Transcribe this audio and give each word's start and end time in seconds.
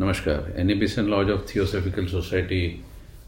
नमस्कार। 0.00 0.52
N 0.58 0.70
lodge 1.06 1.30
of 1.30 1.40
theosophical 1.46 2.06
society 2.06 2.66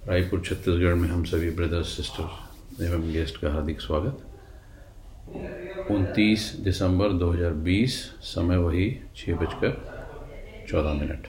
Raipur, 0.08 0.40
Chhattisgarh 0.40 0.94
में 0.94 1.08
हम 1.08 1.24
सभी 1.24 1.50
ब्रदर्स 1.50 1.96
सिस्टर 1.96 2.84
एवं 2.84 3.10
गेस्ट 3.12 3.40
का 3.40 3.50
हार्दिक 3.52 3.80
स्वागत। 3.80 4.20
29 5.90 6.44
दिसंबर 6.64 7.12
2020 7.12 7.96
समय 8.22 8.56
वही 8.56 8.86
छः 9.16 9.34
बजकर 9.34 9.74
चौदह 10.68 10.92
मिनट। 10.92 11.26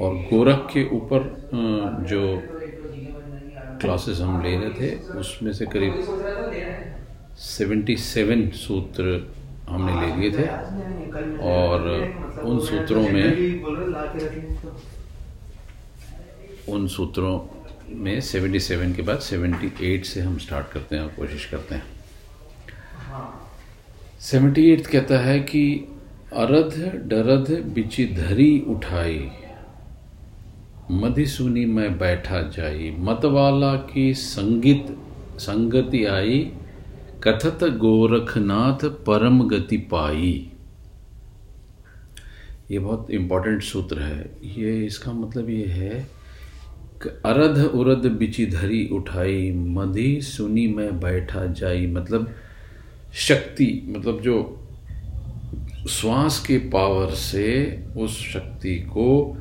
और 0.00 0.14
गोरख 0.30 0.66
के 0.72 0.84
ऊपर 0.96 1.20
जो 2.08 2.22
क्लासेस 3.80 4.20
हम 4.20 4.42
ले 4.42 4.56
रहे 4.56 4.70
थे, 4.70 4.94
उसमें 5.18 5.52
से 5.52 5.66
करीब 5.66 5.94
77 7.50 8.50
सूत्र 8.56 9.04
हमने 9.68 10.00
ले 10.00 10.16
लिए 10.16 10.30
थे। 10.38 10.46
और 11.50 12.21
उन 12.52 12.60
सूत्रों 12.60 13.02
में, 13.08 13.62
उन 16.68 16.86
सूत्रों 16.88 17.38
में 17.94 18.20
77 18.20 18.96
के 18.96 19.02
बाद 19.02 19.20
78 19.20 20.04
से 20.04 20.20
हम 20.20 20.38
स्टार्ट 20.38 20.72
करते 20.72 20.96
हैं 20.96 21.02
और 21.02 21.08
कोशिश 21.08 21.44
करते 21.44 21.74
हैं। 21.74 21.84
78 24.20 24.86
कहता 24.86 25.18
है 25.18 25.38
कि 25.40 25.64
अरध, 26.32 26.76
डरध, 27.06 27.50
बिची 27.74 28.06
धरी 28.06 28.60
उठाई 28.68 29.30
मधि 30.90 31.26
सुनी 31.26 31.64
मैं 31.66 31.98
बैठा 31.98 32.40
जाई, 32.42 32.90
मतवाला 32.98 33.74
की 33.74 34.14
संगीत, 34.14 34.96
संगति 35.38 36.04
आई, 36.04 36.52
कथत 37.24 37.64
गोरखनाथ 37.64 38.84
परम 39.06 39.48
गति 39.48 39.76
पाई। 39.76 40.50
ये 42.72 42.78
बहुत 42.78 43.10
इंपॉर्टेंट 43.10 43.62
सूत्र 43.62 43.98
है। 43.98 44.30
ये 44.56 44.84
इसका 44.86 45.12
मतलब 45.12 45.50
ये 45.50 45.64
है 45.64 46.06
कि 47.02 47.08
अरध 47.26 47.58
उरद 47.64 48.06
बिची 48.12 48.46
धरी 48.46 48.86
उठाई 48.92 49.50
मधि 49.52 50.20
सुनी 50.22 50.66
में 50.66 51.00
बैठा 51.00 51.44
जाई। 51.46 51.86
मतलब 51.86 52.34
शक्ति 53.14 53.82
मतलब 53.88 54.20
जो 54.20 54.58
श्वास 55.90 56.38
के 56.46 56.58
पावर 56.70 57.10
से 57.14 57.48
उस 57.96 58.18
शक्ति 58.32 58.74
को 58.92 59.36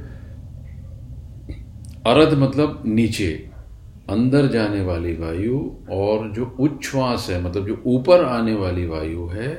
अरध 2.08 2.33
मतलब 2.33 2.83
नीचे, 2.86 3.31
अंदर 4.09 4.48
जाने 4.48 4.81
वाली 4.81 5.14
वायु 5.14 5.59
और 5.92 6.31
जो 6.31 6.45
उच्छ्वास 6.59 7.27
है 7.30 7.42
मतलब 7.44 7.67
जो 7.67 7.81
ऊपर 7.88 8.23
आने 8.25 8.53
वाली 8.53 8.86
वायु 8.86 9.27
है, 9.27 9.50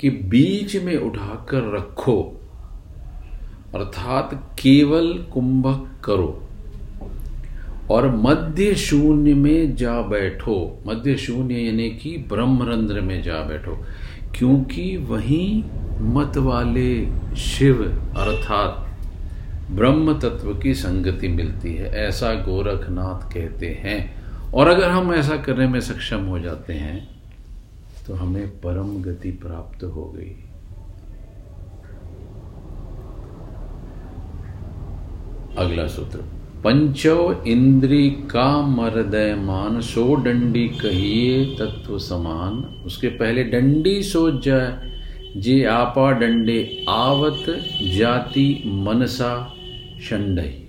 कि 0.00 0.10
बीच 0.10 0.76
में 0.76 0.96
उठाकर 0.96 1.72
रखो। 1.76 2.37
अर्थात 3.74 4.30
केवल 4.60 5.12
कुंभक 5.32 5.88
करो 6.04 6.42
और 7.90 8.06
मध्य 8.16 8.74
शून्य 8.74 9.34
में 9.34 9.74
जा 9.76 10.00
बैठो। 10.02 10.56
मध्य 10.86 11.16
शून्य 11.16 11.54
यानी 11.54 11.88
कि 11.90 12.16
ब्रह्मरंध्र 12.28 13.00
में 13.00 13.22
जा 13.22 13.40
बैठो, 13.42 13.76
क्योंकि 14.34 14.96
वहीं 14.96 15.62
मत 16.14 16.36
वाले 16.36 17.06
शिव 17.36 17.82
अर्थात 18.16 18.84
ब्रह्म 19.70 20.18
तत्व 20.18 20.54
की 20.54 20.74
संगति 20.74 21.28
मिलती 21.28 21.74
है। 21.74 21.92
ऐसा 21.98 22.32
गोरखनाथ 22.34 23.32
कहते 23.32 23.66
हैं। 23.80 23.98
और 24.52 24.68
अगर 24.68 24.90
हम 24.90 25.12
ऐसा 25.14 25.36
करने 25.36 25.66
में 25.68 25.80
सक्षम 25.80 26.24
हो 26.24 26.38
जाते 26.38 26.72
हैं 26.72 27.08
तो 28.06 28.14
हमें 28.14 28.48
परम 28.60 28.96
गति 29.02 29.30
प्राप्त 29.42 29.84
हो 29.84 30.04
गई। 30.16 30.36
अगला 35.58 35.86
सूत्र। 35.86 36.18
पंचो 36.64 37.44
इंद्री 37.46 38.10
का 38.10 38.62
मरदय 38.62 39.34
मान 39.34 39.80
सो 39.80 40.14
डंडी 40.14 40.68
कहिए 40.68 41.44
तत्व 41.44 41.98
समान। 41.98 42.82
उसके 42.86 43.08
पहले 43.08 43.44
डंडी 43.44 44.02
सो 44.02 44.40
जाए। 44.40 44.88
जे 45.36 45.64
आपा 45.64 46.10
डंडे 46.10 46.84
आवत 46.88 47.44
जाति 47.82 48.62
मनसा 48.66 49.54
शंडई। 50.02 50.64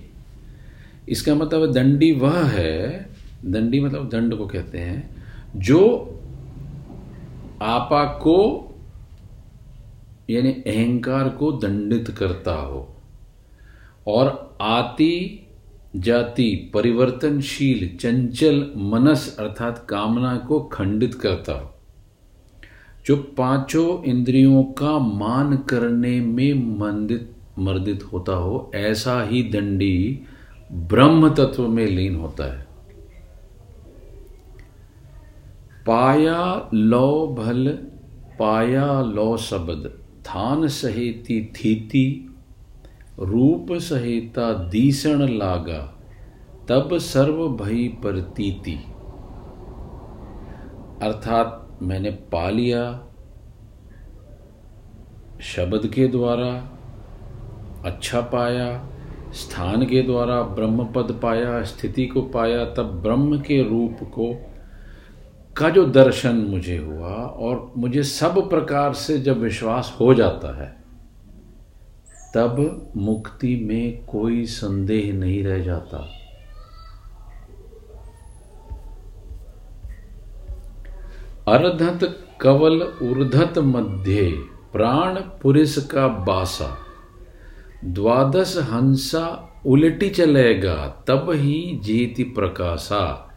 इसका 1.08 1.34
मतलब 1.34 1.72
दंडी 1.72 2.12
वह 2.12 2.44
है 2.44 3.10
दंडी 3.44 3.80
मतलब 3.80 4.08
दंड 4.08 4.34
को 4.34 4.46
कहते 4.46 4.78
हैं, 4.78 5.24
जो 5.56 5.80
आपा 7.62 8.04
को, 8.04 8.68
यानी 10.30 10.50
अहंकार 10.50 11.28
को 11.28 11.52
दंडित 11.52 12.08
करता 12.08 12.52
हो। 12.52 12.96
और 14.06 14.49
आती 14.60 15.46
जाति 15.96 16.70
परिवर्तनशील, 16.74 17.96
चंचल 17.96 18.70
मनस 18.76 19.36
अर्थात 19.38 19.86
कामना 19.88 20.36
को 20.36 20.60
खंडित 20.60 21.14
करता 21.14 21.52
हो। 21.52 21.74
जो 23.06 23.16
पाँचों 23.16 24.04
इंद्रियों 24.04 24.62
का 24.62 24.98
मान 24.98 25.56
करने 25.56 26.20
में 26.20 26.78
मंदित, 26.78 27.34
मर्दित 27.58 28.12
होता 28.12 28.32
हो, 28.32 28.72
ऐसा 28.74 29.22
ही 29.22 29.42
दंडी 29.42 30.20
ब्रह्म 30.72 31.34
तत्व 31.34 31.68
में 31.68 31.86
लीन 31.86 32.14
होता 32.14 32.58
है। 32.58 32.66
पाया 35.86 36.70
लो 36.74 37.36
भल, 37.38 37.68
पाया 38.38 39.02
लो 39.02 39.36
शब्द, 39.36 39.98
थान 40.22 40.68
सहेती 40.68 41.44
थीति 41.44 42.29
रूप 43.20 43.72
सहिता 43.72 44.52
दीसण 44.52 45.28
लागा, 45.28 45.96
तब 46.68 46.98
सर्व 46.98 47.48
भई 47.48 47.88
प्रतीति। 47.88 48.78
अर्थात 51.02 51.78
मैंने 51.82 52.10
पा 52.10 52.50
लिया 52.50 53.06
शब्द 55.40 55.86
के 55.86 56.08
द्वारा 56.08 56.78
अच्छा 57.84 58.20
पाया, 58.20 58.88
स्थान 59.32 59.86
के 59.86 60.02
द्वारा 60.02 60.42
ब्रह्म 60.42 60.84
पद 60.84 61.20
पाया, 61.22 61.62
स्थिति 61.62 62.06
को 62.06 62.22
पाया, 62.22 62.64
तब 62.64 63.00
ब्रह्म 63.02 63.38
के 63.38 63.62
रूप 63.62 63.98
को, 64.02 64.34
का 65.56 65.70
जो 65.70 65.84
दर्शन 65.84 66.36
मुझे 66.36 66.76
हुआ, 66.76 67.12
और 67.12 67.72
मुझे 67.76 68.02
सब 68.02 68.50
प्रकार 68.50 68.92
से 68.92 69.18
जब 69.18 69.38
विश्वास 69.38 69.96
हो 70.00 70.14
जाता 70.14 70.62
है 70.62 70.79
तब 72.34 72.88
मुक्ति 72.96 73.56
में 73.56 74.04
कोई 74.04 74.46
संदेह 74.46 75.12
नहीं 75.12 75.44
रह 75.44 75.58
जाता। 75.58 75.98
अर्धत 81.48 82.24
कवल 82.40 82.82
ऊर्धत 82.82 83.58
मध्य, 83.58 84.30
प्राण 84.72 85.14
पुरुष 85.14 85.86
का 85.86 86.08
बासा। 86.08 86.78
द्वादश 87.84 88.56
हंसा 88.58 89.46
उलटी 89.66 90.10
चलेगा, 90.10 91.04
तब 91.06 91.26
ही 91.30 91.80
जीति 91.82 92.22
प्रकाशा। 92.22 93.29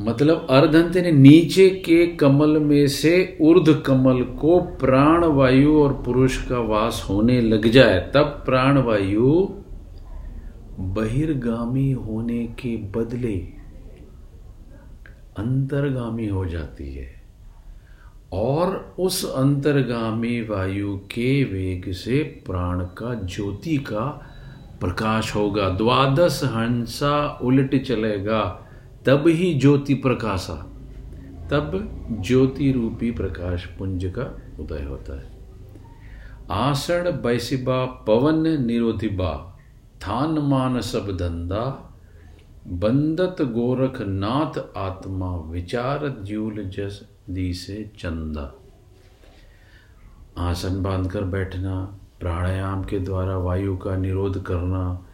मतलब 0.00 0.46
अर्धंत 0.50 0.96
ने 0.96 1.12
नीचे 1.12 1.68
के 1.68 2.06
कमल 2.06 2.58
में 2.58 2.86
से 2.86 3.38
ऊर्ध 3.40 3.82
कमल 3.86 4.22
को 4.22 4.60
प्राण 4.60 5.24
वायु 5.24 5.78
और 5.82 5.92
पुरुष 5.92 6.48
का 6.48 6.58
वास 6.58 7.06
होने 7.10 7.40
लग 7.40 7.68
जाए, 7.68 8.10
तब 8.14 8.24
प्राण 8.24 8.78
वायु 8.78 9.48
बहिर्गामी 10.78 11.90
होने 11.90 12.46
के 12.46 12.76
बदले 12.76 13.34
अंतर्गामी 15.38 16.26
हो 16.26 16.46
जाती 16.46 16.94
है। 16.94 17.22
और 18.32 18.94
उस 18.98 19.34
अंतर्गामी 19.34 20.40
वायु 20.40 20.96
के 20.96 21.44
वेग 21.44 21.92
से 21.92 22.22
प्राण 22.22 22.80
का 22.80 23.14
ज्योति 23.14 23.76
का 23.76 24.26
प्रकाश 24.80 25.36
होगा। 25.36 25.68
द्वादश 25.68 26.40
हंसा 26.44 27.38
उलट 27.42 27.82
चलेगा। 27.82 28.67
तब 29.08 29.24
ही 29.26 29.54
ज्योति 29.54 29.94
प्रकाशा। 29.94 30.54
तब 31.50 31.88
ज्योति 32.20 32.72
रूपी 32.72 33.10
प्रकाश 33.10 33.66
पुंज 33.66 34.12
का 34.18 34.22
उदय 34.62 34.82
होता 34.82 35.20
है। 35.20 35.38
आषण 36.50 37.10
बैसिबा 37.10 37.84
पवन 37.84 38.64
निरोधिबा, 38.66 39.58
थान 40.00 40.38
मान 40.38 40.80
सब 40.80 41.16
धंधा, 41.16 41.94
बंदत 42.66 43.36
गोरख 43.42 44.00
नाथ 44.00 44.78
आत्मा 44.78 45.36
विचार 45.36 46.16
ज्यूल 46.22 46.64
जस 46.64 47.08
दी 47.30 47.54
से 47.54 47.90
चंदा। 47.98 48.54
आसन 50.38 50.82
बांधकर 50.82 51.24
बैठना, 51.24 51.98
प्राणायाम 52.20 52.84
के 52.84 52.98
द्वारा 52.98 53.36
वायु 53.36 53.76
का 53.76 53.96
निरोध 53.96 54.42
करना, 54.42 55.06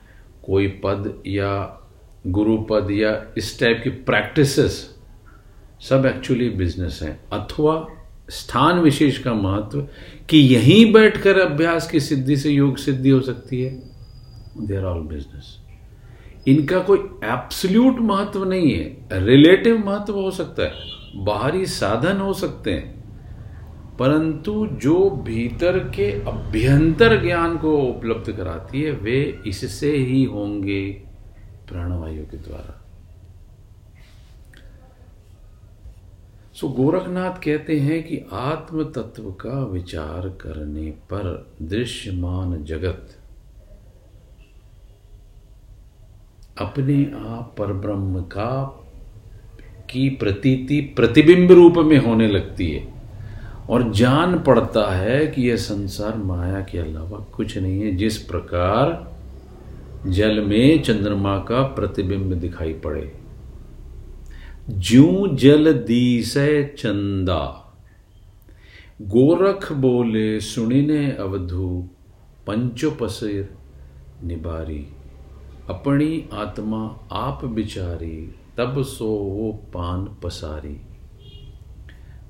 कोई 0.47 0.69
पद 0.69 1.23
या 1.27 1.81
गुरु 2.27 2.57
पद 2.57 2.91
या 2.91 3.35
इस 3.39 3.61
टाइप 3.61 3.81
की 3.85 3.91
प्रैक्टिसेस 3.91 4.97
सब 5.81 6.07
एक्चुअली 6.07 6.51
बिज़नेस 6.51 7.01
है। 7.03 7.21
अथवा 7.33 7.89
स्थान 8.31 8.79
विशेष 8.79 9.19
का 9.19 9.35
महत्व 9.35 9.89
कि 10.31 10.39
यहीं 10.39 10.93
बैठकर 10.93 11.39
अभ्यास 11.39 11.91
की 11.91 12.01
सिद्धि 12.01 12.37
से 12.37 12.51
योग 12.51 12.77
सिद्धि 12.77 13.11
हो 13.11 13.21
सकती 13.21 13.63
है। 13.63 13.83
दे 14.59 14.77
आर 14.77 14.85
ऑल 14.85 15.01
बिज़नेस 15.01 15.59
इनका 16.49 16.79
कोई 16.79 16.99
एब्सल्यूट 17.25 17.99
महत्व 17.99 18.45
नहीं 18.45 18.73
है। 18.73 18.97
रिलेटिव 19.13 19.79
महत्व 19.87 20.15
हो 20.15 20.31
सकता 20.31 20.63
है। 20.63 20.73
बाहरी 21.17 21.67
साधन 21.67 22.17
हो 22.17 22.33
सकते 22.33 22.71
हैं। 22.71 23.05
परंतु 23.99 24.67
जो 24.67 25.11
भीतर 25.11 25.79
के 25.79 26.13
अभ्यंतर 26.13 27.23
ज्ञान 27.23 27.59
को 27.59 27.79
उपलब्ध 27.79 28.33
कराती 28.33 28.83
है, 28.83 28.93
वे 28.93 29.41
इससे 29.47 29.97
ही 29.97 30.25
होंगे। 30.25 31.14
प्राणवायु 31.69 32.25
के 32.25 32.37
द्वारा 32.37 32.81
सो 36.55 36.69
गोरखनाथ 36.69 37.31
कहते 37.31 37.81
हैं 37.81 38.03
कि 38.03 38.27
आत्म 38.33 38.85
तत्व 38.85 39.31
का 39.31 39.65
विचार 39.65 40.29
करने 40.29 40.91
पर 40.91 41.53
दृश्यमान 41.63 42.65
जगत 42.65 43.17
अपने 46.59 47.05
आप 47.05 47.55
पर 47.59 47.73
ब्रह्म 47.73 48.23
का 48.23 48.81
की 49.91 50.11
प्रतीति 50.11 50.81
प्रतिबिंब 50.81 51.53
रूप 51.53 51.75
में 51.79 51.99
होने 51.99 52.29
लगती 52.29 52.71
है 52.71 52.95
और 53.71 53.93
जान 53.93 54.39
पड़ता 54.39 54.95
है 54.95 55.27
कि 55.27 55.51
यह 55.51 55.57
संसार 55.57 56.17
माया 56.17 56.61
के 56.61 56.79
अलावा 56.79 57.19
कुछ 57.19 57.59
नहीं 57.59 57.81
है। 57.81 57.93
जिस 57.93 58.19
प्रकार 58.19 59.14
जल 60.07 60.41
में 60.41 60.83
चंद्रमा 60.83 61.39
का 61.39 61.63
प्रतिबिंब 61.63 62.33
दिखाई 62.33 62.73
पड़े। 62.73 63.13
जू 64.71 65.29
जल 65.33 65.73
दीसय 65.73 66.75
चंदा। 66.79 67.61
गोरख 69.03 69.73
बोले, 69.73 70.41
सुनिने 70.41 71.11
अवधु 71.11 71.89
पंचोपसिर 72.47 73.55
निबारी। 74.25 74.87
अपनी 75.71 76.29
आत्मा 76.33 77.09
आप 77.13 77.45
बिचारी, 77.45 78.35
तब 78.59 78.83
सो 78.83 79.07
वो 79.07 79.53
पान 79.53 80.17
पसारी। 80.23 80.81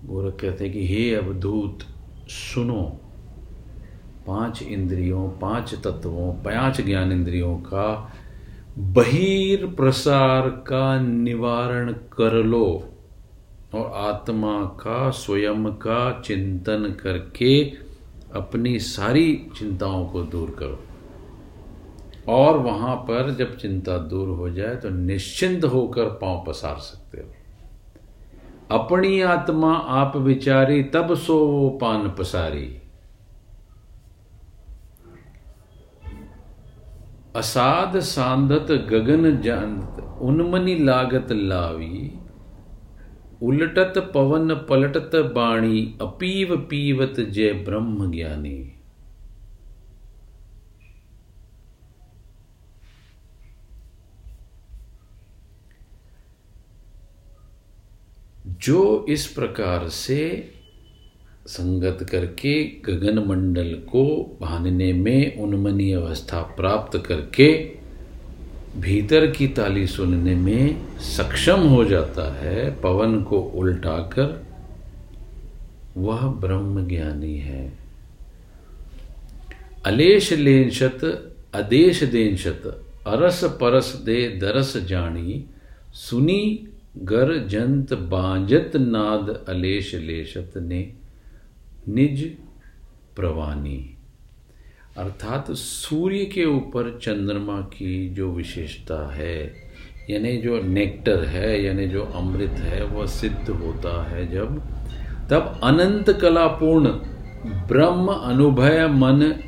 गोरख 0.04 0.36
कहते 0.40 0.64
हैं 0.64 0.72
कि, 0.72 0.86
हे 0.86 1.14
अवधूत, 1.14 1.78
सुनो। 2.28 3.00
पाँच 4.26 4.62
इंद्रियों, 4.62 5.28
पाँच 5.28 5.74
तत्वों, 5.74 6.32
पाँच 6.32 6.80
ज्ञान 6.80 7.12
इंद्रियों 7.12 7.56
का 7.56 8.12
बहिर 8.78 9.66
प्रसार 9.66 10.48
का 10.48 11.00
निवारण 11.00 11.92
कर 11.92 12.32
लो 12.32 12.88
और 13.74 13.92
आत्मा 13.94 14.64
का, 14.64 15.10
स्वयं 15.10 15.64
का 15.64 16.20
चिंतन 16.20 16.96
करके 17.02 17.64
अपनी 18.34 18.78
सारी 18.78 19.46
चिंताओं 19.58 20.06
को 20.06 20.22
दूर 20.22 20.56
करो। 20.58 20.82
और 22.28 22.58
वहाँ 22.58 22.96
पर 22.96 23.34
जब 23.34 23.56
चिंता 23.56 23.98
दूर 23.98 24.28
हो 24.28 24.50
जाए 24.50 24.76
तो 24.76 24.88
निश्चिंत 24.88 25.64
होकर 25.64 26.04
पाँव 26.04 26.44
पसार 26.48 26.76
सकते 26.76 27.18
हो। 27.18 27.32
अपनी 28.78 29.20
आत्मा 29.20 29.74
आप 29.74 30.16
विचारी, 30.16 30.82
तब 30.82 31.14
सो 31.14 31.46
वो 31.46 31.70
पान 31.70 32.10
पसारी। 32.10 32.80
असाध 37.36 37.96
सांदत 37.98 38.70
गगन 38.90 39.30
जानत 39.42 40.00
उन्मनी 40.22 40.74
लागत 40.86 41.32
लावी 41.32 42.08
उलटत 43.42 43.98
पवन 44.14 44.54
पलटत 44.68 45.16
बाणी 45.34 45.84
अपीव 46.02 46.54
पीवत 46.70 47.20
जय 47.20 47.52
ब्रह्म 47.66 48.10
ज्ञानी 48.10 48.56
जो 58.64 59.04
इस 59.08 59.26
प्रकार 59.26 59.88
से 59.88 60.24
संगत 61.46 62.06
करके 62.10 62.64
गगन 62.64 63.18
मंडल 63.18 63.74
को 63.74 64.04
बांधने 64.40 64.92
में 64.92 65.38
उन्मनी 65.38 65.92
अवस्था 65.92 66.42
प्राप्त 66.42 66.98
करके 67.06 67.70
भीतर 68.76 69.30
की 69.30 69.48
ताली 69.48 69.86
सुनने 69.86 70.34
में 70.34 70.76
सक्षम 70.98 71.60
हो 71.60 71.84
जाता 71.84 72.34
है, 72.34 72.80
पवन 72.80 73.22
को 73.22 73.40
उल्टाकर, 73.40 74.44
वह 75.96 76.26
ब्रह्म 76.26 76.88
ज्ञानी 76.88 77.38
है। 77.38 77.72
अलेश 79.86 80.32
लेनशत, 80.32 81.32
अदेश 81.54 82.02
देनशत, 82.02 82.86
अरस 83.06 83.44
परस 83.44 83.94
दे 83.94 84.28
दरस 84.28 84.76
जानी, 84.76 85.44
सुनी 85.94 86.68
गर 86.98 87.46
जंत 87.46 87.94
बांजत 87.94 88.72
नाद 88.76 89.44
अलेश 89.48 89.94
लेशत 89.94 90.52
ने। 90.56 91.03
निज 91.88 92.36
प्रवानी 93.16 93.96
अर्थात 94.96 95.50
सूर्य 95.50 96.24
के 96.24 96.44
ऊपर 96.44 96.98
चंद्रमा 97.02 97.60
की 97.60 98.08
जो 98.08 98.32
विशेषता 98.32 99.14
है, 99.14 99.54
यानी 100.10 100.36
जो 100.36 100.62
नेक्टर 100.62 101.24
है, 101.24 101.64
यानी 101.64 101.86
जो 101.86 102.02
अमृत 102.02 102.50
है, 102.50 102.84
वह 102.84 103.06
सिद्ध 103.06 103.50
होता 103.50 104.08
है 104.08 104.32
जब, 104.32 104.58
तब 105.30 105.60
अनंत 105.62 106.10
कलापूर्ण 106.10 106.88
ब्रह्म 107.68 108.06
अनुभय 108.06 108.86
मन 108.86 109.40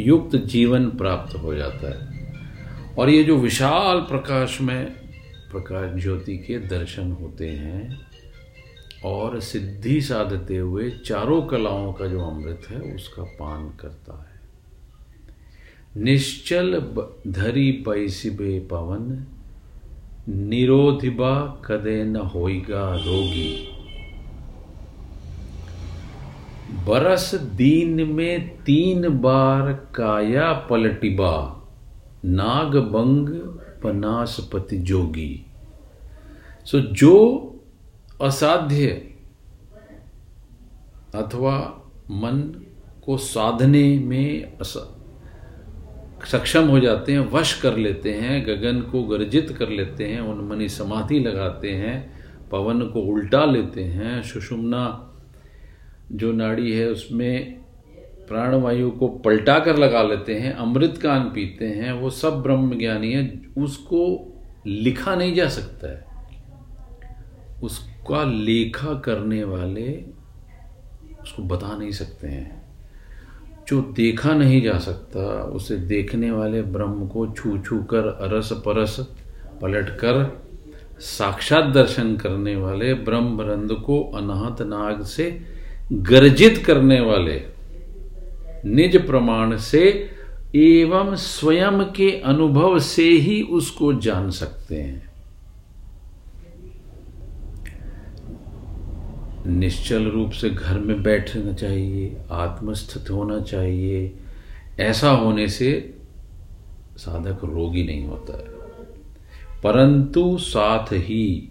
युक्त 0.00 0.36
जीवन 0.36 0.90
प्राप्त 0.90 1.34
हो 1.34 1.54
जाता 1.54 1.90
है। 1.90 2.12
और 2.98 3.10
ये 3.10 3.24
जो 3.24 3.36
विशाल 3.36 4.00
प्रकाश 4.00 4.60
में 4.60 4.86
प्रकाश 5.52 6.02
ज्योति 6.02 6.38
के 6.38 6.58
दर्शन 6.58 7.12
होते 7.12 7.48
हैं 7.48 8.11
और 9.04 9.40
सिद्धि 9.40 10.00
साधते 10.00 10.56
हुए 10.56 10.90
चारों 10.90 11.42
कलाओं 11.42 11.92
का 11.92 12.06
जो 12.06 12.20
अमृत 12.20 12.62
है, 12.70 12.80
उसका 12.80 13.22
पान 13.22 13.68
करता 13.80 14.22
है। 14.22 14.32
निश्चल 16.04 16.80
धरी 17.28 17.72
पैसिबे 17.72 18.60
पवन, 18.60 19.26
निरोधिबा 20.28 21.62
कदे 21.64 22.04
न 22.04 22.16
होइगा 22.16 22.94
रोगी। 22.94 23.68
बरस 26.86 27.34
दीन 27.34 28.08
में 28.08 28.62
तीन 28.64 29.08
बार 29.08 29.72
काया 29.72 30.52
पलटिबा 30.52 31.58
नागबंग 32.24 33.28
पनासपति 33.82 34.78
जोगी। 34.78 35.46
सो 36.66 36.80
जो 36.80 37.48
असाध्य 38.22 38.86
अथवा 41.14 41.58
मन 42.10 42.66
को 43.04 43.16
साधने 43.16 43.98
में 43.98 44.58
सक्षम 46.24 46.68
हो 46.68 46.80
जाते 46.80 47.12
हैं, 47.12 47.30
वश 47.30 47.60
कर 47.60 47.76
लेते 47.76 48.12
हैं, 48.12 48.46
गगन 48.46 48.80
को 48.80 49.02
गर्जित 49.02 49.50
कर 49.58 49.68
लेते 49.68 50.04
हैं 50.04 50.20
उन 50.20 50.48
मनी 50.48 50.68
समाधि 50.68 51.18
लगाते 51.18 51.70
हैं, 51.70 52.22
पवन 52.50 52.80
को 52.80 53.00
उल्टा 53.00 53.44
लेते 53.44 53.84
हैं, 53.84 54.22
सुषुम्ना 54.22 55.14
जो 56.12 56.32
नाड़ी 56.32 56.72
है 56.72 56.88
उसमें 56.88 57.60
प्राणवायु 58.28 58.90
को 58.90 59.08
पलटा 59.08 59.58
कर 59.58 59.76
लगा 59.76 60.02
लेते 60.02 60.34
हैं, 60.34 60.52
अमृत 60.52 60.98
कान 61.02 61.22
पीते 61.22 61.64
हैं, 61.64 61.92
वो 61.92 62.10
सब 62.10 62.42
ब्रह्म 62.42 62.78
ज्ञानी 62.78 63.12
है, 63.12 63.42
उसको 63.58 64.32
लिखा 64.66 65.14
नहीं 65.14 65.34
जा 65.34 65.48
सकता 65.48 65.90
है। 65.90 66.04
उसका 68.02 68.22
लेखा 68.24 68.94
करने 68.94 69.44
वाले 69.44 70.04
उसको 71.22 71.42
बता 71.42 71.76
नहीं 71.76 71.90
सकते 71.90 72.28
हैं। 72.28 72.62
जो 73.68 73.80
देखा 73.80 74.32
नहीं 74.34 74.62
जा 74.62 74.78
सकता, 74.78 75.42
उसे 75.42 75.76
देखने 75.76 76.30
वाले 76.30 76.62
ब्रह्म 76.62 77.06
को 77.06 77.26
छू 77.26 77.58
छू 77.58 77.82
कर 77.82 78.06
अरस 78.06 78.52
परस 78.52 78.96
पलट 79.62 79.90
कर 79.90 80.42
साक्षात 81.00 81.64
दर्शन 81.64 82.16
करने 82.16 82.56
वाले 82.56 82.94
ब्रह्म 82.94 83.40
रंद 83.40 83.72
को 83.72 84.02
अनाहत 84.02 84.62
नाग 84.62 85.02
से 85.04 85.40
गर्जित 85.92 86.62
करने 86.66 87.00
वाले 87.00 87.40
निज 88.64 89.06
प्रमाण 89.06 89.56
से 89.56 90.10
एवं 90.54 91.14
स्वयं 91.14 91.84
के 91.84 92.10
अनुभव 92.20 92.78
से 92.78 93.08
ही 93.08 93.42
उसको 93.42 93.92
जान 93.92 94.30
सकते 94.30 94.74
हैं। 94.74 95.11
निश्चल 99.46 100.04
रूप 100.04 100.30
से 100.30 100.50
घर 100.50 100.78
में 100.78 101.02
बैठना 101.02 101.52
चाहिए, 101.52 102.16
आत्मस्थित 102.30 103.10
होना 103.10 103.40
चाहिए। 103.40 104.14
ऐसा 104.80 105.10
होने 105.10 105.48
से 105.48 105.94
साधक 106.96 107.38
रोगी 107.44 107.84
नहीं 107.84 108.04
होता 108.04 108.38
है। 108.38 108.62
परंतु 109.62 110.38
साथ 110.38 110.92
ही 110.92 111.48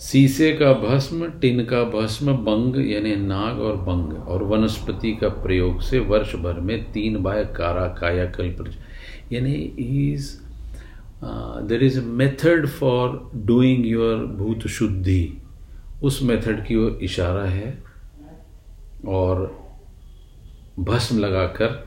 शीशे 0.00 0.52
का 0.52 0.72
भस्म, 0.72 1.30
टिन 1.30 1.64
का 1.64 1.84
भस्म, 1.84 2.32
बंग 2.32 2.90
यानी 2.90 3.16
नाग 3.16 3.60
और 3.60 3.76
बंग 3.76 4.12
और 4.28 4.42
वनस्पति 4.42 5.12
का 5.12 5.28
प्रयोग 5.28 5.80
से 5.80 5.98
वर्ष 5.98 6.34
भर 6.34 6.60
में 6.60 6.92
तीन 6.92 7.22
बाय 7.22 7.44
कारा 7.44 7.88
कायाकल्प 7.88 8.72
यानी 9.32 9.52
इस 9.52 10.45
there 11.68 11.82
is 11.84 11.98
a 12.00 12.02
method 12.02 12.66
for 12.68 13.30
doing 13.46 13.86
your 13.86 14.24
bhuta 14.36 14.66
shuddhi 14.68 15.22
उस 16.02 16.22
मेथड 16.22 16.64
की 16.66 16.76
वो 16.76 16.88
इशारा 17.02 17.44
है 17.44 17.78
और 19.08 19.44
भस्म 20.78 21.18
लगाकर 21.18 21.84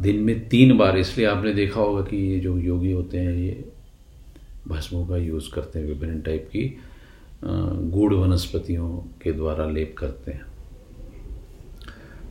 दिन 0.00 0.16
में 0.22 0.48
तीन 0.48 0.76
बार, 0.78 0.96
इसलिए 0.98 1.26
आपने 1.26 1.52
देखा 1.54 1.80
होगा 1.80 2.02
कि 2.02 2.16
ये 2.16 2.38
जो 2.40 2.56
योगी 2.58 2.92
होते 2.92 3.18
हैं, 3.18 3.32
ये 3.34 3.64
भस्मों 4.68 5.06
का 5.06 5.16
यूज़ 5.16 5.50
करते 5.54 5.78
हैं, 5.78 5.86
विभिन्न 5.86 6.20
टाइप 6.22 6.48
की 6.52 6.64
गूढ़ 7.44 8.14
वनस्पतियों 8.14 8.88
के 9.22 9.32
द्वारा 9.32 9.64
लेप 9.70 9.94
करते 9.98 10.32
हैं। 10.32 10.46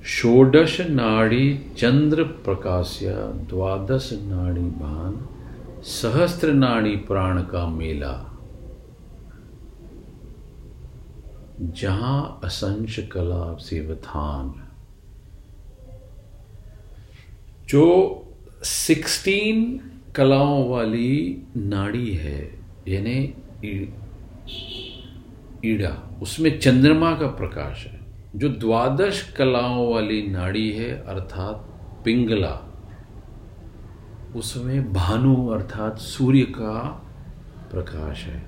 षोडश 0.06 0.80
नाड़ी 0.82 1.58
चंद्र 1.78 2.24
प्रकाश्य 2.46 3.14
द्वादश 3.50 4.10
नाड़ी 4.24 4.62
भान 4.62 5.14
सहस्त्र 5.88 6.54
नाड़ी 6.54 6.96
प्राण 6.96 7.42
का 7.42 7.68
मेला, 7.68 8.40
जहाँ 11.62 12.40
असंश 12.44 13.00
कला 13.00 13.58
सेवथान। 13.58 14.68
जो 17.70 17.86
सिक्सटीन 18.64 19.80
कलाओं 20.16 20.70
वाली 20.70 21.44
नाड़ी 21.58 22.14
है, 22.14 22.60
यानी 22.88 23.34
ईड़ा, 25.66 26.20
उसमें 26.22 26.60
चंद्रमा 26.60 27.16
का 27.16 27.28
प्रकाश 27.28 27.86
है। 27.86 28.00
जो 28.36 28.50
द्वादश 28.50 29.34
कलाओं 29.38 29.94
वाली 29.94 30.28
नाड़ी 30.28 30.72
है, 30.72 30.92
अर्थात 31.08 31.56
पिंगला 32.06 32.67
उसमें 34.36 34.94
भानु 34.94 35.48
अर्थात 35.48 35.98
सूर्य 35.98 36.42
का 36.42 37.06
प्रकाश 37.72 38.24
है। 38.24 38.44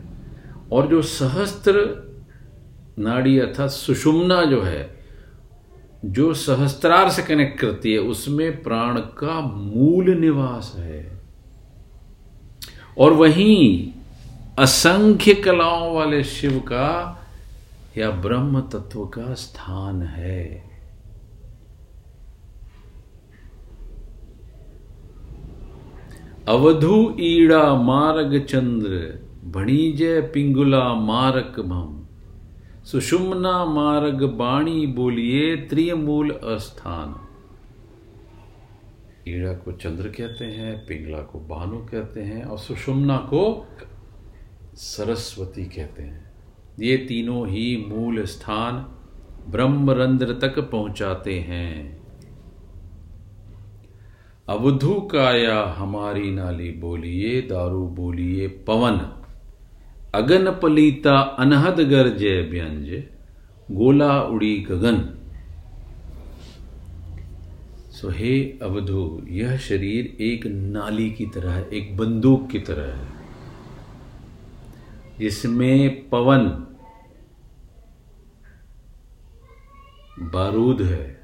और 0.72 0.88
जो 0.88 1.02
सहस्त्र 1.02 2.10
नाड़ी 3.00 3.40
अर्थात 3.40 3.70
सुषुम्ना 3.70 4.46
जो 4.46 4.62
है, 4.62 5.00
जो 6.06 6.34
सहस्त्रार 6.34 7.10
से 7.10 7.22
कनेक्ट 7.22 7.60
करती 7.60 7.94
है, 7.94 8.00
उसमें 8.00 8.64
प्राण 8.64 9.00
का 9.00 9.42
मूल 9.42 10.10
निवास 10.10 10.76
है। 10.78 11.22
और 12.98 13.14
वहीं 13.14 13.92
असंख्य 14.60 15.34
कलाओं 15.34 15.96
वाले 15.96 16.24
शिव 16.24 16.60
का 16.60 17.20
या 17.98 18.12
ब्रह्म 18.12 18.62
तत्व 18.62 19.06
का 19.06 19.34
स्थान 19.34 20.02
है। 20.02 20.69
अवधु 26.50 27.16
ईड़ा 27.20 27.76
मार्ग 27.76 28.46
चंद्र, 28.46 29.20
भणीजय 29.46 30.22
पिंगुला 30.22 30.94
मारक 30.94 31.60
भम। 31.60 32.08
सुषुम्ना 32.86 33.66
मार्ग 33.66 34.24
बाणी 34.24 34.88
बोलिए 34.88 35.56
त्रियमूल 35.56 36.30
अस्थान। 36.30 37.16
ईड़ा 39.28 39.54
को 39.54 39.72
चंद्र 39.72 40.08
कहते 40.08 40.46
हैं, 40.46 40.86
पिंगला 40.86 41.18
को 41.18 41.40
बानु 41.40 41.78
कहते 41.78 42.22
हैं 42.22 42.44
और 42.44 42.58
सुषुम्ना 42.58 43.18
को 43.18 43.68
सरस्वती 44.74 45.66
कहते 45.66 46.04
हैं। 46.04 46.32
ये 46.80 46.98
तीनों 46.98 47.48
ही 47.48 47.86
मूल 47.88 48.26
स्थान 48.26 48.96
ब्रह्मरंध्र 49.52 50.34
तक 50.42 50.60
पहुंचाते 50.60 51.40
हैं। 51.40 51.99
अवधु 54.50 54.94
काया 54.94 55.76
हमारी 55.78 56.32
नाली 56.32 56.72
बोलिए, 56.72 57.42
दारू 57.42 57.88
बोलिए, 57.88 58.48
पवन। 58.48 59.24
अगन 60.16 60.52
पलीता 60.52 61.20
अनहद 61.20 61.80
गर्जय 61.80 62.42
व्यंज, 62.42 63.04
गोला 63.72 64.22
उड़ी 64.22 64.58
गगन। 64.60 65.16
सो 67.92 68.10
हे 68.10 68.44
अवधु, 68.44 69.26
यह 69.30 69.58
शरीर 69.58 70.18
एक 70.22 70.46
नाली 70.46 71.12
की 71.12 71.26
तरह 71.26 71.54
है, 71.54 71.70
एक 71.70 71.98
बंदूक 71.98 72.50
की 72.50 72.60
तरह 72.60 72.96
है। 72.96 73.08
जिसमें 75.20 76.10
पवन, 76.10 76.48
बारूद 80.20 80.82
है। 80.82 81.19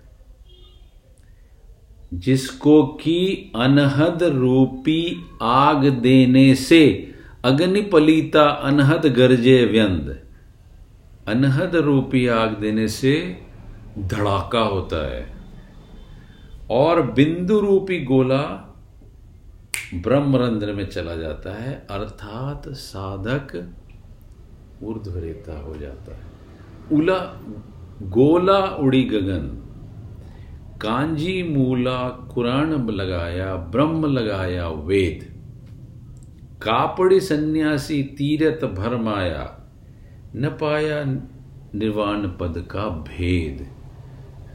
जिसको 2.19 2.83
कि 2.83 3.51
अनहद 3.55 4.23
रूपी 4.23 5.25
आग 5.41 5.85
देने 5.87 6.55
से 6.55 7.11
अग्नि 7.45 7.81
पलीता 7.81 8.43
अनहद 8.43 9.05
गरजे 9.05 9.65
व्यंद। 9.65 10.19
अनहद 11.27 11.75
रूपी 11.75 12.27
आग 12.27 12.57
देने 12.57 12.87
से 12.87 13.37
धड़ाका 13.99 14.59
होता 14.59 15.15
है। 15.15 15.35
और 16.69 17.11
बिंदु 17.11 17.59
रूपी 17.59 18.03
गोला 18.03 18.61
ब्रह्मरंध्र 19.93 20.73
में 20.73 20.89
चला 20.89 21.15
जाता 21.15 21.63
है, 21.63 21.87
अर्थात 21.91 22.69
साधक 22.69 23.73
ऊर्ध्वरेता 24.83 25.59
हो 25.59 25.77
जाता 25.77 26.15
है। 26.15 26.21
उला, 26.91 27.41
गोला 28.01 28.59
उड़ी 28.59 29.03
गगन। 29.03 29.64
कांजी 30.81 31.43
मूला 31.43 32.09
कुरान 32.09 32.87
लगाया, 32.89 33.55
ब्रह्म 33.55 34.05
लगाया, 34.05 34.69
वेद। 34.69 35.35
कापड़ी 36.61 37.19
सन्यासी 37.19 38.03
तीरथ 38.03 38.67
भरमाया 38.67 39.71
न 40.35 40.49
पाया 40.49 41.03
निर्वाण 41.75 42.21
पद 42.21 42.67
का 42.71 42.89
भेद। 42.89 43.67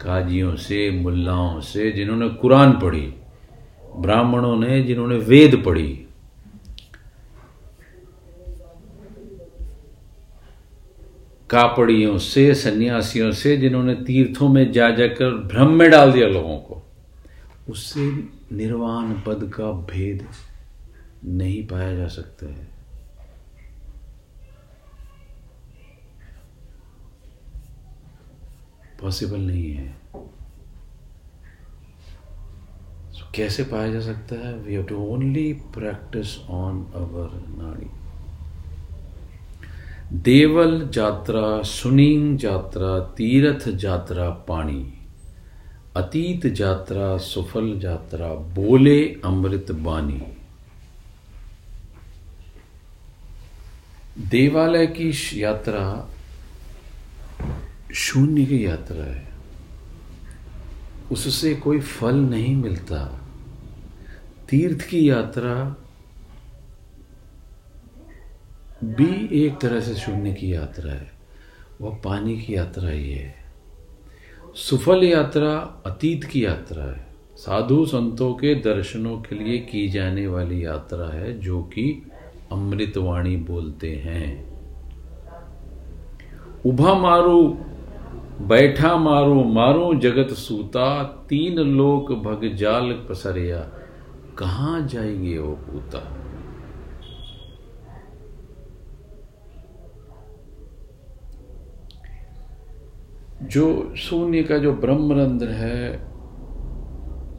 काजियों 0.00 0.56
से, 0.56 0.90
मुल्लाओं 0.90 1.60
से, 1.60 1.92
जिन्होंने 1.92 2.28
कुरान 2.28 2.72
पढ़ी, 2.72 3.14
ब्राह्मणों 3.96 4.56
ने, 4.56 4.82
जिन्होंने 4.82 5.16
वेद 5.16 5.62
पढ़ी 5.66 6.00
कापड़ियों 11.50 12.19
से 12.19 12.54
सन्यासियों 12.54 13.33
से 13.33 13.57
जिन्होंने 13.57 13.95
तीर्थों 13.95 14.49
में 14.49 14.73
जा 14.73 14.90
जाकर 14.90 15.37
भ्रम 15.37 15.71
में 15.71 15.90
डाल 15.90 16.12
दिया 16.12 16.28
लोगों 16.28 16.59
को। 16.59 16.83
उससे 17.71 18.00
निर्वाण 18.57 19.12
पद 19.12 19.52
का 19.54 19.73
भेद 19.73 20.28
नहीं 21.25 21.66
पाया 21.66 21.97
जा 21.97 22.07
सकता 22.07 22.47
है। 22.47 22.69
पॉसिबल 29.00 29.40
नहीं 29.40 29.73
है। 29.73 30.00
So, 33.11 33.37
कैसे 33.37 33.62
पाया 33.62 33.92
जा 33.92 34.00
सकता 34.00 34.49
है? 34.49 34.54
We 34.54 34.73
have 34.73 34.83
to 34.83 34.97
only 34.97 35.52
practice 35.52 36.38
on 36.38 36.92
our 36.95 37.49
nadi. 37.62 38.00
देवल 40.12 40.88
जात्रा, 40.88 41.62
सुनिंग 41.62 42.38
जात्रा, 42.38 43.00
तीर्थ 43.00 43.69
जात्रा 43.69 44.31
पानी 44.31 44.93
अतीत 45.97 46.47
जात्रा, 46.47 47.19
सुफल 47.19 47.81
जात्रा, 47.81 48.29
बोले 48.29 49.05
अमृत 49.25 49.73
बानी 49.73 50.23
देवालय 54.19 54.87
की 54.87 55.12
यात्रा 55.43 56.11
शून्य 57.95 58.45
की 58.45 58.67
यात्रा 58.67 59.05
है। 59.05 59.29
उससे 61.12 61.55
कोई 61.55 61.81
फल 61.81 62.14
नहीं 62.14 62.57
मिलता। 62.57 63.21
तीर्थ 64.49 64.85
की 64.85 65.11
यात्रा 65.11 65.79
भी 68.84 69.44
एक 69.44 69.60
तरह 69.60 69.80
से 69.80 69.94
शून्य 69.94 70.32
की 70.32 70.54
यात्रा 70.54 70.92
है। 70.92 71.12
वह 71.80 71.99
पानी 72.04 72.40
की 72.40 72.56
यात्रा 72.56 72.88
ही 72.88 73.12
है। 73.12 73.34
सुफल 74.54 75.04
यात्रा 75.04 75.82
अतीत 75.87 76.25
की 76.25 76.44
यात्रा 76.44 76.84
है। 76.84 77.06
साधु 77.37 77.87
संतों 77.87 78.34
के 78.34 78.54
दर्शनों 78.54 79.16
के 79.18 79.34
लिए 79.34 79.58
की 79.58 79.88
जाने 79.88 80.26
वाली 80.26 80.64
यात्रा 80.64 81.14
है, 81.14 81.38
जो 81.38 81.62
कि 81.62 82.10
अमृतवाणी 82.52 83.37
बोलते 83.37 83.90
हैं। 83.90 84.50
उभा 86.66 86.94
मारो, 86.94 87.58
बैठा 88.40 88.96
मारो 88.96 89.44
मारो 89.44 89.94
जगत 89.94 90.32
सूता, 90.32 91.02
तीन 91.02 91.54
लोक 91.54 92.12
भग 92.12 92.54
जाल 92.54 93.06
पसरिया। 93.08 93.58
कहाँ 94.38 94.87
जाएँगे 94.87 95.38
वो 95.38 95.52
पूता? 95.52 96.19
जो 103.42 103.94
शून्य 103.97 104.42
का 104.42 104.59
जो 104.59 104.73
ब्रह्मरंध्र 104.73 105.49
है, 105.49 105.92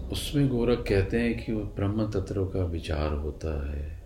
उसमें 0.10 0.48
गोरख 0.48 0.80
कहते 0.80 1.20
हैं 1.20 1.46
कि 1.46 1.54
वो 1.54 1.62
ब्रह्म 1.62 2.10
तत्व 2.12 2.46
का 2.46 2.66
विचार 2.66 3.14
होता 3.14 3.72
है। 3.72 4.04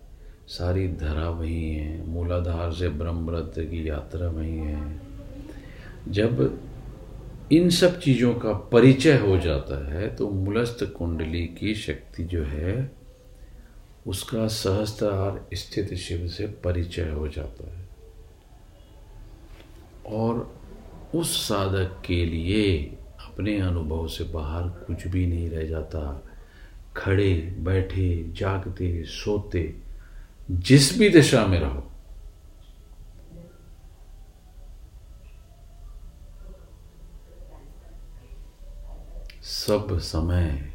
सारी 0.48 0.88
धरा 0.88 1.30
वही 1.30 1.76
है, 1.76 2.08
मूलाधार 2.08 2.72
से 2.72 2.90
ब्रह्मरंध्र 2.90 3.64
की 3.66 3.90
यात्रा 3.90 4.30
वही 4.30 4.58
है। 4.58 5.00
जब 6.10 6.60
इन 7.52 7.70
सब 7.70 8.00
चीज़ों 8.00 8.34
का 8.34 8.54
परिचय 8.54 9.18
हो 9.18 9.38
जाता 9.38 9.94
है 9.94 10.16
तो 10.16 10.30
मूलस्थ 10.30 10.84
कुंडली 10.84 11.46
की 11.46 11.76
शक्ति 11.76 12.24
जो 12.24 12.44
है, 12.44 12.92
उसका 14.08 14.48
सहस्त्रार 14.48 15.48
स्थित 15.54 15.94
शिव 15.94 16.28
से 16.28 16.48
परिचय 16.48 17.10
हो 17.10 17.28
जाता 17.28 17.78
है। 17.78 17.88
और 20.06 20.65
उस 21.16 21.48
साधक 21.48 22.02
के 22.06 22.26
लिए 22.26 22.84
अपने 23.20 23.60
अनुभव 23.60 24.08
से 24.08 24.24
बाहर 24.24 24.70
कुछ 24.70 25.08
भी 25.08 25.28
नहीं 25.28 25.50
रह 25.50 25.68
जाता। 25.68 26.32
खड़े, 26.98 27.56
बैठे, 27.60 28.34
जागते, 28.34 29.04
सोते, 29.04 29.76
जिस 30.52 31.00
भी 31.00 31.10
दिशा 31.10 31.46
में 31.48 31.60
रहो। 31.60 31.92
सब 39.44 40.00
समय 40.00 40.72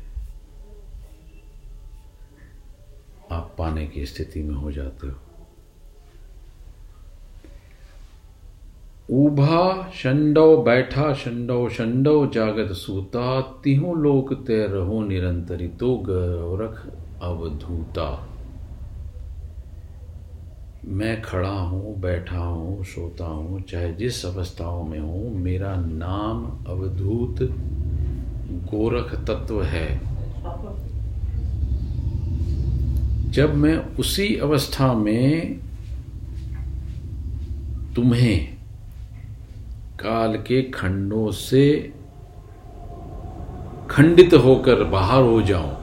आप 3.32 3.54
पाने 3.58 3.86
की 3.86 4.06
स्थिति 4.06 4.42
में 4.42 4.54
हो 4.54 4.72
जाते 4.72 5.06
हो। 5.06 5.29
ऊभा 9.12 9.90
शंडो 9.94 10.56
बैठा 10.56 11.12
शंडो 11.14 11.68
शंडो 11.68 12.26
जागत 12.26 12.72
सूता, 12.72 13.40
तिहो 13.40 13.94
लोक 13.94 14.32
ते 14.32 14.66
रहो 14.66 15.00
निरंतरी 15.02 15.68
तो 15.68 15.94
गौरख 15.96 16.76
अवधूता। 17.22 18.26
मैं 20.84 21.22
खड़ा 21.22 21.48
हूँ, 21.48 22.00
बैठा 22.00 22.38
हूँ, 22.38 22.84
सोता 22.84 23.24
हूँ, 23.24 23.60
चाहे 23.62 23.92
जिस 23.92 24.24
अवस्थाओं 24.26 24.84
में 24.84 24.98
हूँ, 24.98 25.34
मेरा 25.34 25.74
नाम 25.76 26.44
अवधूत 26.66 27.42
गोरख 28.70 29.14
तत्व 29.24 29.62
है। 29.62 30.00
जब 33.30 33.54
मैं 33.54 33.76
उसी 33.96 34.34
अवस्था 34.36 34.94
में 34.94 35.60
तुम्हें 37.96 38.59
काल 40.00 40.36
के 40.36 40.62
खंडों 40.62 41.30
से 41.30 41.92
खंडित 43.90 44.34
होकर 44.34 44.84
बाहर 44.84 45.22
हो 45.22 45.42
जाऊँ। 45.42 45.76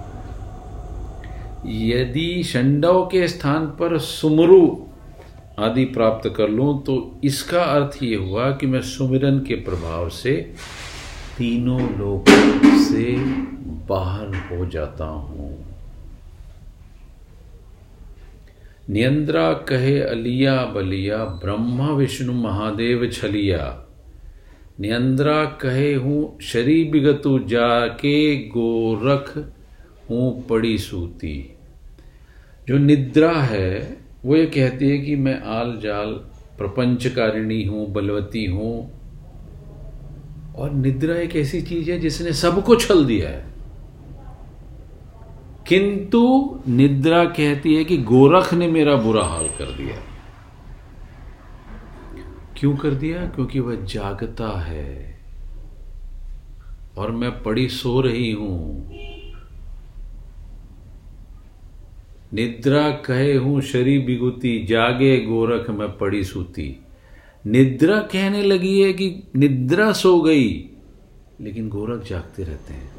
यदि 1.68 2.44
शंडव 2.44 3.06
के 3.06 3.28
स्थान 3.28 3.66
पर 3.66 3.98
सुमरु 3.98 4.66
आदि 5.60 5.86
प्राप्त 5.86 6.30
कर 6.38 6.50
लूँ 6.50 6.82
तो 6.84 7.20
इसका 7.24 7.64
अर्थ 7.64 7.98
ये 8.04 8.16
हुआ 8.16 8.50
कि 8.52 8.68
मैं 8.68 8.82
सुमिरन 8.82 9.40
के 9.40 9.56
प्रभाव 9.56 10.10
से 10.10 10.36
तीनों 11.38 11.80
लोग 11.98 12.30
से 12.80 13.16
बाहर 13.90 14.36
हो 14.50 14.66
जाता 14.66 15.06
हूँ। 15.06 15.66
नियंद्रा 18.90 19.52
कहे 19.54 20.00
अलिया 20.02 20.56
बलिया, 20.66 21.18
ब्रह्मा 21.18 21.90
विष्णु 21.90 22.34
महादेव 22.34 23.10
छलिया। 23.12 23.87
नियंद्रा 24.82 25.46
कहे 25.46 25.94
हूँ 25.94 26.40
शरी 26.42 26.84
बिगतु 26.84 27.40
जाके 27.40 28.36
गोरख 28.38 29.38
हूँ 30.10 30.48
पड़ी 30.48 30.78
सूती। 30.78 31.54
जो 32.68 32.78
निद्रा 32.78 33.32
है, 33.32 33.98
वो 34.26 34.36
ये 34.36 34.46
कहती 34.46 34.90
है 34.90 34.98
कि 34.98 35.16
मैं 35.16 35.42
आल 35.42 35.80
जाल 35.84 36.12
प्रपंचकारिणी 36.58 37.64
हूँ, 37.64 37.94
बलवती 37.94 38.46
हूँ। 38.46 38.92
और 40.56 40.72
निद्रा 40.72 41.16
एक 41.16 41.36
ऐसी 41.36 41.62
चीज़ 41.62 41.92
है 41.92 42.00
जिसने 42.00 42.34
सबको 42.34 42.76
छल 42.76 43.06
दिया 43.06 43.30
है। 43.30 43.46
किंतु 45.68 46.60
निद्रा 46.68 47.26
कहती 47.26 47.76
है 47.76 47.84
कि 47.84 47.98
गोरख 47.98 48.54
ने 48.54 48.68
मेरा 48.68 48.96
बुरा 48.96 49.24
हाल 49.24 49.48
कर 49.48 49.66
दिया। 49.66 50.17
क्यों 52.58 52.78
कर 52.78 52.94
दिया? 52.94 53.26
क्योंकि 53.26 53.60
वह 53.60 53.76
जागता 53.76 54.62
है। 54.62 55.20
और 56.98 57.12
मैं 57.12 57.44
पड़ी 57.44 57.70
सो 57.70 58.02
रही 58.02 58.32
हूँ। 58.32 58.92
निद्रा 62.34 62.92
कहे 62.92 63.34
हूँ, 63.34 63.62
शरी 63.62 64.00
बिगुती, 64.00 64.66
जागे 64.66 65.26
गोरख, 65.26 65.70
मैं 65.70 65.98
पड़ी 65.98 66.24
सूती। 66.24 66.80
निद्रा 67.46 68.00
कहने 68.00 68.44
लगी 68.44 68.82
है 68.82 68.94
कि 68.94 69.24
निद्रा 69.36 69.94
सो 69.94 70.22
गई, 70.22 70.70
लेकिन 71.42 71.70
गोरख 71.70 72.08
जागते 72.08 72.44
रहते 72.44 72.74
हैं। 72.74 72.92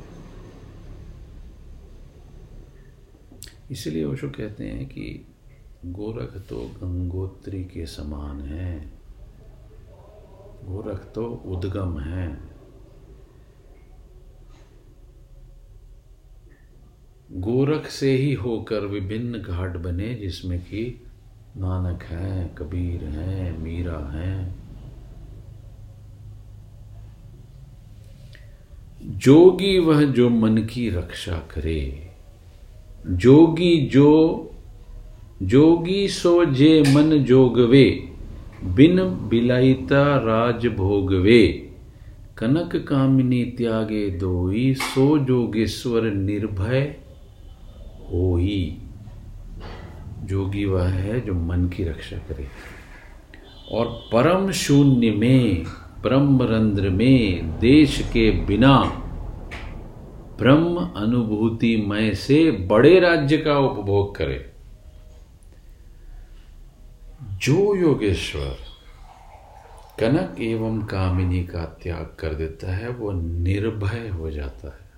इसलिए 3.71 4.05
ओशो 4.05 4.29
कहते 4.29 4.64
हैं 4.64 4.87
कि 4.87 5.27
गोरख 5.87 6.42
तो 6.49 6.57
गंगोत्री 6.57 7.64
के 7.64 7.87
समान 7.87 8.40
है। 8.40 8.97
गोरख 10.68 11.12
तो 11.14 11.26
उद्गम 11.26 12.00
है। 12.00 12.38
गोरख 17.33 17.87
से 17.87 18.16
ही 18.16 18.35
होकर 18.35 18.81
विभिन्न 18.81 19.38
घाट 19.38 19.76
बने, 19.76 20.14
जिसमें 20.14 20.61
कि 20.61 21.04
नानक 21.57 22.02
हैं, 22.02 22.54
कबीर 22.54 23.04
हैं, 23.04 23.59
मीरा 23.59 24.11
हैं। 24.12 24.68
जोगी 29.02 29.78
वह 29.78 30.04
जो 30.04 30.31
मन 30.31 30.59
की 30.59 30.90
रक्षा 30.90 31.38
करे, 31.38 32.11
जोगी 33.07 33.87
जो, 33.87 34.50
जोगी 35.42 36.09
सो 36.09 36.44
जे 36.44 36.83
मन 36.83 37.11
जोगवे। 37.24 38.08
बिन 38.64 39.05
बिलाइता 39.05 40.16
राज 40.16 40.66
भोगवे, 40.66 41.47
कनक 42.38 42.87
कामिनी 42.88 43.44
त्यागे 43.44 44.11
दोई, 44.11 44.75
सो 44.75 45.18
जोगेश्वर 45.18 46.03
निर्भय 46.03 46.97
होई। 48.12 48.79
जोगी 50.25 50.64
वह 50.64 50.88
है 50.88 51.21
जो 51.21 51.35
मन 51.35 51.68
की 51.68 51.85
रक्षा 51.85 52.16
करे। 52.16 52.47
और 53.73 53.87
परम 54.12 54.51
शून्य 54.51 55.11
में 55.11 55.64
ब्रह्मरंध्र 56.03 56.90
में, 56.90 57.59
देश 57.59 58.11
के 58.12 58.31
बिना, 58.31 59.05
ब्रह्म 60.38 60.77
अनुभूतिमय 60.77 62.14
से 62.14 62.51
बड़े 62.51 63.01
राज्य 63.01 63.38
का 63.38 63.59
उपभोग 63.59 64.16
करे। 64.16 64.47
जो 67.38 67.74
योगेश्वर 67.74 68.57
कनक 70.01 70.40
एवं 70.40 70.81
कामिनी 70.81 71.44
का 71.44 71.64
त्याग 71.64 72.16
कर 72.20 72.35
देता 72.35 72.77
है, 72.77 72.88
वो 72.88 73.12
निर्भय 73.12 74.09
हो 74.09 74.31
जाता 74.31 74.68
है। 74.68 74.88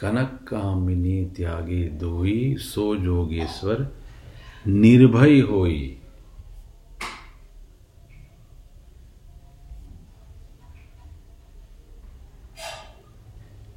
कनक 0.00 0.48
कामिनी 0.48 1.24
त्यागी 1.24 1.84
दोई, 1.84 2.56
सो 2.58 2.94
योगेश्वर 2.94 3.96
निर्भय 4.66 5.40
होई। 5.40 6.01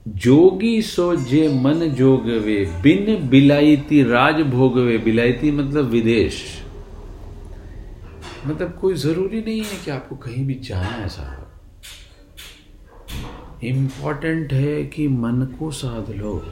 जोगी 0.07 0.81
सो 0.81 1.15
जे 1.15 1.49
मन 1.49 1.73
जोगवे, 1.73 2.79
बिन 2.83 3.29
बिलायती 3.29 4.03
राज 4.03 4.35
भोगवे। 4.35 4.97
बिलायती 4.97 5.51
मतलब 5.51 5.85
विदेश। 5.85 6.61
मतलब 8.47 8.77
कोई 8.81 8.93
ज़रूरी 8.93 9.41
नहीं 9.41 9.61
है 9.61 9.85
कि 9.85 9.91
आपको 9.91 10.15
कहीं 10.15 10.47
भी 10.47 10.53
जाना 10.53 10.87
है 10.87 11.07
साहब। 11.09 11.51
इंपॉर्टेंट 13.63 14.53
है 14.53 14.83
कि 14.85 15.07
मन 15.07 15.55
को 15.59 15.71
साध 15.71 16.11
लो। 16.11 16.45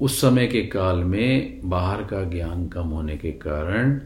उस 0.00 0.20
समय 0.20 0.46
के 0.46 0.62
काल 0.62 1.04
में 1.04 1.60
बाहर 1.64 2.02
का 2.02 2.24
ज्ञान 2.24 2.68
कम 2.68 2.86
होने 2.86 3.16
के 3.16 3.30
कारण 3.30 4.00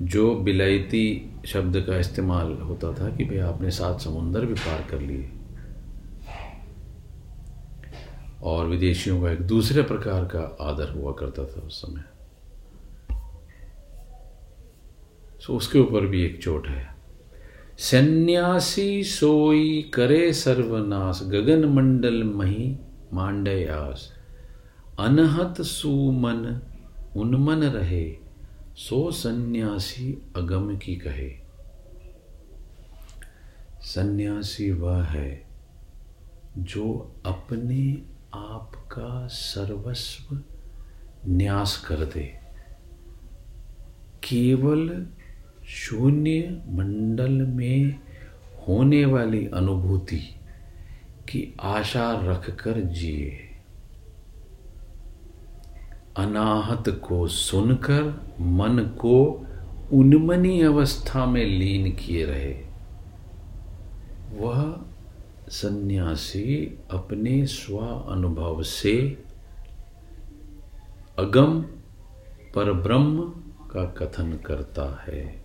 जो 0.00 0.34
बिलायती 0.34 1.34
शब्द 1.46 1.80
का 1.80 1.98
इस्तेमाल 1.98 2.52
होता 2.52 2.92
था 2.92 3.16
कि 3.16 3.24
भाई 3.24 3.38
आपने 3.38 3.70
सात 3.70 4.00
समुंदर 4.00 4.46
भी 4.46 4.54
पार 4.54 4.88
कर 4.90 5.00
लिए। 5.00 5.30
और 8.42 8.66
विदेशियों 8.66 9.22
का 9.22 9.30
एक 9.30 9.40
दूसरे 9.40 9.82
प्रकार 9.82 10.24
का 10.24 10.56
आदर 10.60 10.90
हुआ 10.90 11.12
करता 11.12 11.44
था 11.44 11.60
उस 11.60 11.82
समय। 11.82 12.04
सो 15.40 15.56
उसके 15.56 15.78
ऊपर 15.78 16.06
भी 16.06 16.24
एक 16.24 16.42
चोट 16.42 16.68
है। 16.68 16.94
सन्यासी 17.78 19.04
सोई 19.04 19.90
करे 19.94 20.32
सर्वनाश, 20.32 21.20
गगन 21.22 21.64
मंडल 21.64 22.24
मही 22.24 22.78
मांडयास 23.12 24.12
अनहत 24.98 25.60
सुमन, 25.60 26.60
उन्मन 27.16 27.62
रहे। 27.62 28.23
सो 28.76 29.10
सन्यासी 29.10 30.32
अगम 30.36 30.76
की 30.76 30.96
कहे। 30.96 31.30
सन्यासी 33.82 34.70
वह 34.70 35.04
है 35.04 35.46
जो 36.58 37.14
अपने 37.26 38.02
आप 38.34 38.72
का 38.74 39.26
सर्वस्व 39.26 40.42
न्यास 41.28 41.84
कर 41.86 41.96
दे। 41.96 42.40
केवल 44.24 45.06
शून्य 45.66 46.64
मंडल 46.68 47.32
में 47.32 48.00
होने 48.68 49.04
वाली 49.04 49.46
अनुभूति 49.46 50.18
की 51.28 51.56
आशा 51.60 52.20
रखकर 52.22 52.80
जिए। 52.80 53.43
अनाहत 56.16 56.88
को 56.88 57.26
सुनकर 57.26 58.02
मन 58.40 58.78
को 58.78 59.46
उन्मनी 59.92 60.60
अवस्था 60.62 61.26
में 61.26 61.46
लीन 61.46 61.92
किए 61.92 62.24
रहे। 62.24 62.64
वह 64.38 64.80
सन्यासी 65.48 66.78
अपने 66.90 67.46
स्व 67.46 67.78
अनुभव 68.10 68.62
से 68.62 69.22
अगम 71.18 71.62
पर 72.54 72.72
ब्रह्म 72.72 73.22
का 73.70 73.84
कथन 73.84 74.32
करता 74.32 75.04
है। 75.08 75.43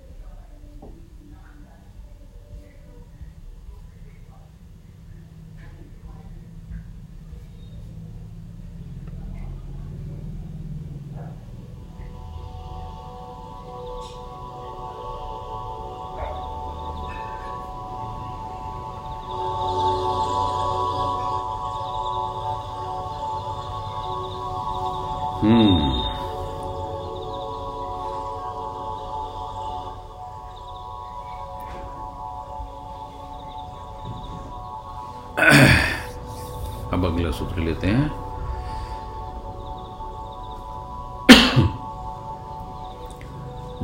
अब 36.94 37.06
अगला 37.06 37.32
सूत्र 37.32 37.60
लेते 37.60 37.88
हैं। 37.88 38.12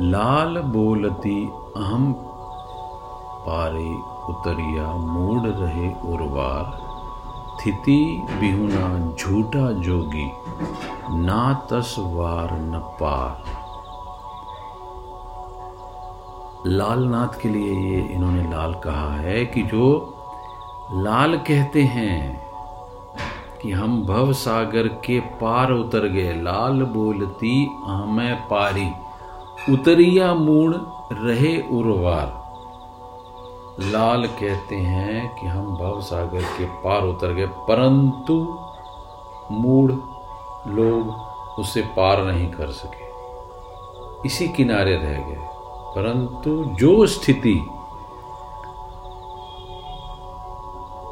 लाल 0.00 0.58
बोलती, 0.58 1.46
अहम 1.76 2.14
पारे 3.46 3.94
उतरिया, 4.32 4.92
मूड 4.92 5.42
रहे 5.46 6.12
उर्वार। 6.12 6.86
स्थिति 7.60 8.26
बिहुना, 8.40 9.14
झूठा 9.14 9.72
जोगी, 9.72 10.32
ना 11.24 11.66
तसवार 11.70 12.52
न 12.52 12.78
पार। 12.78 13.44
लाल 16.66 17.04
नाथ 17.04 17.40
के 17.40 17.48
लिए 17.48 17.72
ये 17.72 18.00
इन्होंने 18.02 18.50
लाल 18.50 18.74
कहा 18.74 19.14
है 19.14 19.46
कि 19.46 19.62
जो 19.62 20.12
लाल 20.92 21.36
कहते 21.36 21.82
हैं 21.82 22.46
कि 23.62 23.72
हम 23.72 24.06
भव 24.06 24.32
सागर 24.32 24.88
के 24.88 25.20
पार 25.20 25.72
उतर 25.72 25.98
गए। 25.98 26.32
लाल 26.42 26.82
बोलती 26.82 27.70
हमें 27.84 28.48
पारी। 28.48 28.90
उतरिया 29.72 30.34
मूण 30.34 30.74
रहे 31.12 31.62
उर्वार। 31.70 32.46
लाल 33.80 34.26
कहते 34.26 34.76
हैं 34.76 35.40
कि 35.40 35.46
हम 35.46 35.76
भव 35.76 36.00
सागर 36.00 36.42
के 36.42 36.64
पार 36.64 37.02
उतर 37.02 37.32
गए, 37.32 37.46
परंतु 37.46 38.58
मूड 39.50 39.90
लोग 40.66 41.08
उसे 41.58 41.80
पार 41.80 42.22
नहीं 42.22 42.50
कर 42.50 42.66
सके। 42.66 43.06
इसी 44.28 44.48
किनारे 44.48 44.96
रह 44.96 45.12
गए। 45.12 45.48
परंतु 45.96 46.64
जो 46.64 47.06
स्थिति 47.06 47.66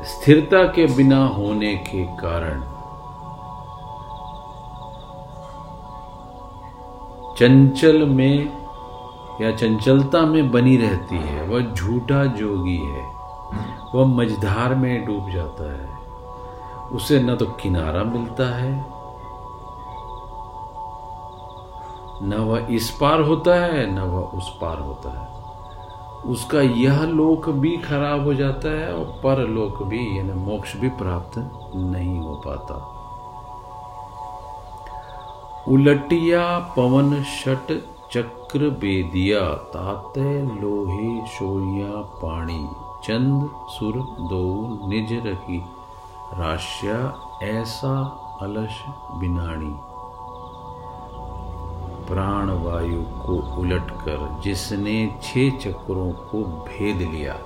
स्थिरता 0.05 0.63
के 0.67 0.87
बिना 0.87 1.25
होने 1.27 1.75
के 1.87 2.05
कारण। 2.17 2.61
चंचल 7.39 8.05
में 8.09 8.37
या 9.41 9.51
चंचलता 9.53 10.21
में 10.23 10.51
बनी 10.51 10.77
रहती 10.77 11.17
है, 11.17 11.47
वह 11.49 11.73
झूठा 11.73 12.25
जोगी 12.25 12.77
है, 12.77 13.05
वह 13.95 14.07
मझधार 14.07 14.75
में 14.75 15.05
डूब 15.07 15.31
जाता 15.31 15.73
है, 15.73 15.89
उसे 16.93 17.21
न 17.21 17.37
तो 17.37 17.47
किनारा 17.61 18.03
मिलता 18.05 18.47
है, 18.57 18.73
न 22.23 22.35
वह 22.41 22.67
इस 22.71 22.91
पार 22.91 23.21
होता 23.21 23.55
है, 23.55 23.87
न 23.95 23.99
वह 24.01 24.39
उस 24.39 24.57
पार 24.61 24.79
होता 24.79 25.21
है। 25.21 25.44
उसका 26.27 26.61
यह 26.61 27.03
लोक 27.03 27.49
भी 27.49 27.77
खराब 27.77 28.25
हो 28.25 28.35
जाता 28.35 28.69
है 28.69 28.93
और 28.95 29.05
पर 29.25 29.47
लोक 29.49 29.83
भी, 29.83 30.19
यानी 30.19 30.33
मोक्ष 30.33 30.77
भी 30.77 30.89
प्राप्त 30.89 31.39
नहीं 31.77 32.19
हो 32.19 32.35
पाता। 32.47 32.75
उलटिया 35.69 36.59
पवन 36.77 37.23
शट 37.23 37.73
चक्र 38.13 38.71
बेदिया, 38.71 39.41
ताते 39.75 40.43
लोहे 40.43 41.27
शोया 41.27 42.03
पाणी, 42.23 42.67
चंद 43.05 43.51
सुर 43.69 43.95
दो 44.29 44.45
निज 44.89 45.13
रखी 45.27 45.59
राश्या 46.35 46.99
ऐसा 47.43 47.97
अलश 48.43 48.83
बिनाणी। 49.15 49.75
प्राण 52.07 52.51
वायु 52.51 53.03
को 53.03 53.61
उलटकर 53.61 54.41
जिसने 54.45 55.19
छह 55.23 55.51
चक्रों 55.51 56.13
को 56.13 56.45
भेद 56.45 56.97
लिया। 56.97 57.39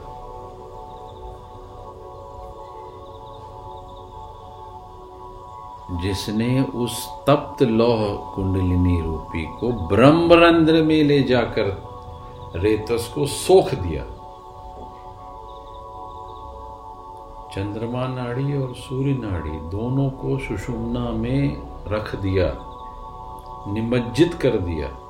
जिसने 6.02 6.62
उस 6.62 7.08
तप्त 7.26 7.62
लौह 7.62 8.34
कुंडलिनी 8.34 9.00
रूपी 9.00 9.44
को 9.44 9.88
ब्रह्मरंध्र 9.88 10.72
में 10.72 11.04
ले 11.04 11.22
जाकर 11.22 11.88
रेतस 12.56 13.12
को 13.14 13.26
सोख 13.26 13.74
दिया। 13.74 14.02
चंद्रमा 17.54 18.06
नाड़ी 18.06 18.62
और 18.62 18.74
सूर्य 18.74 19.14
नाड़ी 19.14 19.50
दोनों 19.50 20.10
को 20.10 20.38
सुषुम्ना 20.38 21.10
में 21.10 21.62
रख 21.88 22.16
दिया। 22.16 22.67
निमज्जित 23.72 24.34
कर 24.34 24.50
दिया। 24.50 25.08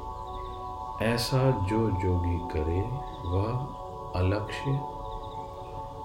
ऐसा 1.02 1.50
जो 1.50 1.90
जोगी 1.90 2.38
करे, 2.38 2.80
वह 3.28 3.44
अलक्ष्य 4.20 4.70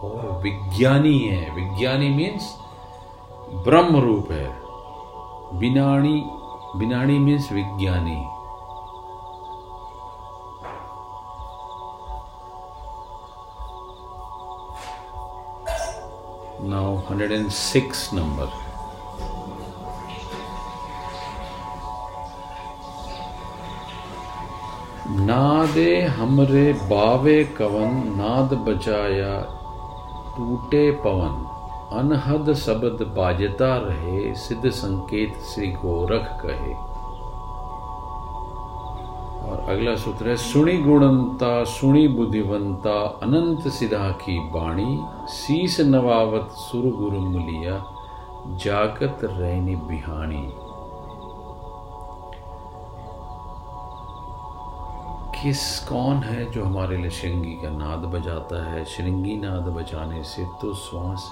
और 0.07 0.39
विज्ञानी 0.43 1.19
है। 1.19 1.51
विज्ञानी 1.51 2.09
मीन्स 2.09 2.59
ब्रह्म 3.53 3.97
रूप 3.97 4.31
है। 4.31 4.63
बिनाणी 5.59 6.25
बिनाणी 6.75 7.19
मीन्स 7.19 7.51
विज्ञानी। 7.51 8.27
नाउ 16.69 16.97
106 16.97 18.13
नंबर 18.13 18.62
नादे 25.15 26.01
हमरे 26.01 26.73
बावे 26.73 27.43
कवन, 27.43 28.15
नाद 28.17 28.53
बचाया 28.53 29.41
टूटे 30.37 30.91
पवन। 30.91 31.53
अनहद 31.97 32.53
शब्द 32.53 33.15
बाजता 33.17 33.77
रहे, 33.77 34.35
सिद्ध 34.35 34.69
संकेत 34.69 35.33
श्री 35.35 35.67
गोरख 35.67 36.41
कहे। 36.45 36.73
और 39.49 39.65
अगला 39.69 39.95
सूत्र 39.95 40.27
है 40.27 40.35
सुणी 40.35 40.77
गुणंता 40.77 41.63
सुणी 41.63 42.07
बुद्धिवंता, 42.07 43.19
अनंत 43.23 43.67
सिधा 43.67 44.11
की 44.11 44.39
बाणी 44.39 45.03
शीस 45.27 45.79
नवावत 45.79 46.49
सुर 46.51 46.81
गुरु 46.81 47.19
मुलिया 47.19 47.85
जागत 48.49 49.17
रहनी 49.23 49.75
बिहानी। 49.75 50.53
किस 55.43 55.79
कौन 55.79 56.17
है 56.17 56.51
जो 56.51 56.63
हमारे 56.63 56.97
लिए 56.97 57.09
श्रृंगी 57.09 57.53
का 57.53 57.69
नाद 57.69 57.99
बजाता 57.99 58.71
है? 58.71 58.83
श्रृंगी 58.85 59.35
नाद 59.37 59.65
बजाने 59.67 60.23
से 60.23 60.43
तो 60.61 60.73
श्वास 60.73 61.25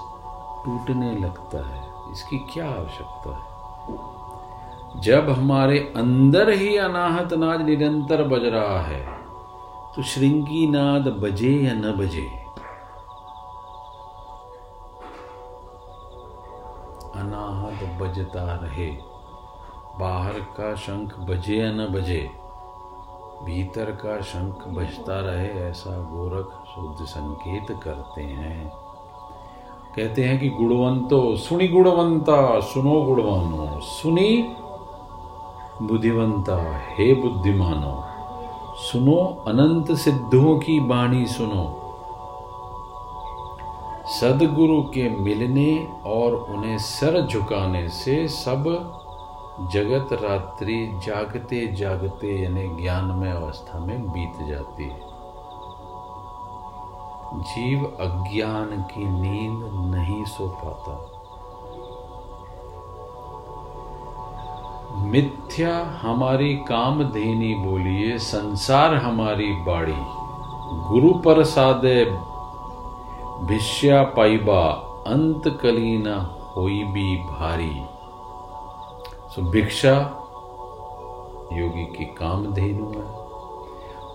टूटने 0.64 1.12
लगता 1.18 1.60
है। 1.68 2.12
इसकी 2.12 2.38
क्या 2.52 2.66
आवश्यकता 2.70 3.30
है? 3.36 5.00
जब 5.00 5.30
हमारे 5.30 5.78
अंदर 5.96 6.50
ही 6.50 6.76
अनाहत 6.76 7.32
नाद 7.32 7.60
निरंतर 7.60 8.22
बज 8.24 8.44
रहा 8.44 8.80
है 8.80 9.00
तो 9.96 10.02
श्रृंगी 10.02 10.66
नाद 10.66 11.08
बजे 11.08 11.50
या 11.50 11.72
न 11.72 11.92
बजे? 11.92 12.26
अनाहत 17.16 17.80
बजता 18.02 18.44
रहे। 18.62 18.90
बाहर 19.98 20.40
का 20.56 20.74
शंख 20.74 21.18
बजे 21.18 21.56
या 21.56 21.72
न 21.72 21.88
बजे? 21.88 22.41
भीतर 23.44 23.84
का 23.84 24.20
शंख 24.20 24.68
बजता 24.68 25.20
रहे, 25.20 25.48
ऐसा 25.48 25.90
गोरख 25.90 26.68
शुद्ध 26.74 27.06
संकेत 27.06 27.78
करते 27.82 28.22
हैं। 28.22 28.72
कहते 29.96 30.24
हैं 30.24 30.40
कि 30.40 30.48
गुणवंतो, 30.48 31.36
सुनी 31.36 31.68
गुणवंता, 31.68 32.60
सुनो 32.60 33.02
गुणवानो, 33.02 33.80
सुनी 33.80 34.54
बुद्धिवंता, 35.82 36.78
हे 36.78 37.14
बुद्धिमानो, 37.14 38.04
सुनो 38.76 39.44
अनंत 39.46 39.92
सिद्धों 39.92 40.58
की 40.58 40.80
बाणी 40.80 41.26
सुनो। 41.26 41.78
सदगुरु 44.06 44.82
के 44.82 45.08
मिलने 45.08 45.88
और 46.06 46.34
उन्हें 46.34 46.78
सर 46.78 47.26
झुकाने 47.26 47.88
से 47.88 48.28
सब 48.28 48.62
जगत 49.60 50.12
रात्रि 50.12 51.00
जागते 51.06 51.72
जागते 51.72 52.42
यानी 52.42 52.82
ज्ञानमय 52.82 53.30
अवस्था 53.30 53.78
में 53.78 54.08
बीत 54.08 54.48
जाती 54.48 54.84
है। 54.84 55.00
जीव 57.34 57.84
अज्ञान 57.84 58.82
की 58.82 59.04
नींद 59.04 59.94
नहीं 59.94 60.24
सो 60.24 60.48
पाता। 60.48 61.18
मिथ्या 65.02 65.98
हमारी 66.02 66.54
कामधेनी 66.54 67.54
बोलिए, 67.54 68.18
संसार 68.18 68.94
हमारी 68.94 69.52
बाड़ी। 69.52 70.04
गुरु 70.88 71.14
प्रसादे 71.14 72.04
भिष्या 73.46 74.02
पाइबा 74.02 74.62
अंत 75.06 75.58
कलीना 75.62 76.36
होई 76.56 76.82
भी 76.84 77.16
भारी। 77.16 77.82
सो 79.34 79.42
भिक्षा 79.42 79.92
योगी 81.52 81.84
की 81.84 82.04
काम 82.04 82.44
कामधेनु 82.44 82.86
है। 82.86 83.04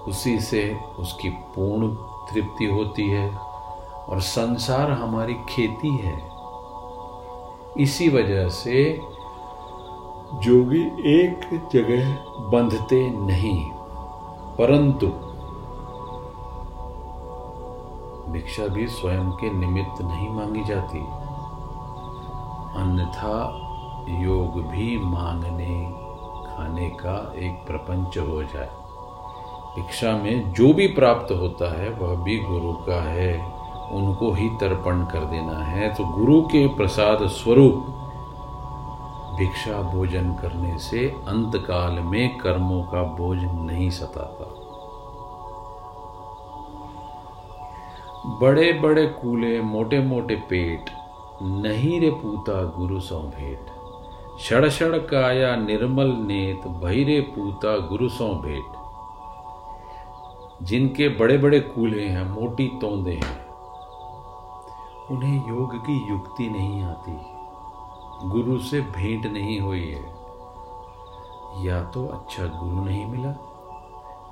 उसी 0.07 0.39
से 0.39 0.79
उसकी 0.99 1.29
पूर्ण 1.29 1.95
तृप्ति 2.33 2.65
होती 2.65 3.09
है 3.09 3.29
और 4.09 4.21
संसार 4.21 4.91
हमारी 4.91 5.33
खेती 5.33 5.97
है। 5.97 6.29
इसी 7.77 8.09
वजह 8.09 8.49
से 8.49 9.01
जोगी 10.33 10.81
एक 11.05 11.69
जगह 11.73 12.13
बंधते 12.39 13.09
नहीं, 13.09 13.71
परंतु 14.57 15.07
भिक्षा 18.31 18.67
भी 18.67 18.87
स्वयं 18.87 19.31
के 19.31 19.49
निमित्त 19.49 20.01
नहीं 20.01 20.29
मांगी 20.29 20.63
जाती। 20.63 20.99
अन्यथा 22.81 23.66
योग 24.09 24.61
भी 24.61 24.97
मांगने, 24.97 25.91
खाने 26.47 26.89
का 26.89 27.33
एक 27.35 27.67
प्रपंच 27.67 28.17
हो 28.17 28.43
जाए। 28.43 28.69
भिक्षा 29.75 30.11
में 30.11 30.53
जो 30.53 30.73
भी 30.73 30.87
प्राप्त 30.87 31.31
होता 31.31 31.81
है, 31.81 31.89
वह 31.89 32.15
भी 32.15 32.37
गुरु 32.37 32.73
का 32.73 33.01
है। 33.03 33.57
उनको 33.91 34.31
ही 34.31 34.49
तर्पण 34.49 35.05
कर 35.05 35.19
देना 35.19 35.59
है। 35.59 35.93
तो 35.93 36.05
गुरु 36.05 36.41
के 36.41 36.67
प्रसाद 36.67 37.27
स्वरूप 37.27 37.85
भिक्षा 39.37 39.81
भोजन 39.81 40.33
करने 40.33 40.77
से 40.77 41.09
अंतकाल 41.09 41.91
में 41.91 42.37
कर्मों 42.37 42.83
का 42.83 43.03
बोझ 43.03 43.37
नहीं 43.39 43.89
सताता। 43.89 44.53
बड़े 48.41 48.73
बड़े 48.73 49.07
कूले 49.07 49.61
मोटे 49.61 49.99
मोटे 49.99 50.35
पेट, 50.35 50.89
नहीं 51.43 51.99
रे 52.01 52.09
पूता 52.11 52.63
गुरु 52.63 52.99
सौ 52.99 53.19
भेंट 53.19 53.76
क्षण 54.37 54.97
काया 54.97 55.55
निर्मल 55.55 56.07
नेत 56.07 56.67
भैरे 56.67 57.21
पूता 57.21 57.77
गुरु 57.77 58.09
सौ 58.09 58.27
भेंट। 58.33 58.73
जिनके 60.63 61.09
बड़े 61.09 61.37
बड़े 61.37 61.59
कूले 61.59 62.03
हैं, 62.03 62.29
मोटी 62.29 62.67
तोंदे 62.67 63.13
हैं, 63.13 63.47
उन्हें 65.07 65.49
योग 65.49 65.77
की 65.77 66.09
युक्ति 66.09 66.49
नहीं 66.49 66.83
आती। 66.83 67.17
गुरु 68.29 68.59
से 68.59 68.81
भेंट 68.81 69.25
नहीं 69.25 69.59
हुई 69.59 69.87
है। 69.87 70.05
या 71.65 71.83
तो 71.83 72.07
अच्छा 72.07 72.45
गुरु 72.45 72.85
नहीं 72.85 73.05
मिला, 73.05 73.31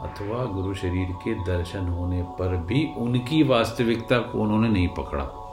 अथवा 0.02 0.46
गुरु 0.46 0.74
शरीर 0.74 1.12
के 1.24 1.34
दर्शन 1.34 1.88
होने 1.88 2.24
पर 2.24 2.58
भी 2.58 2.90
उनकी 2.98 3.44
वास्तविकता 3.44 4.18
को 4.18 4.40
उन्होंने 4.40 4.70
नहीं 4.70 4.88
पकड़ा। 4.88 5.45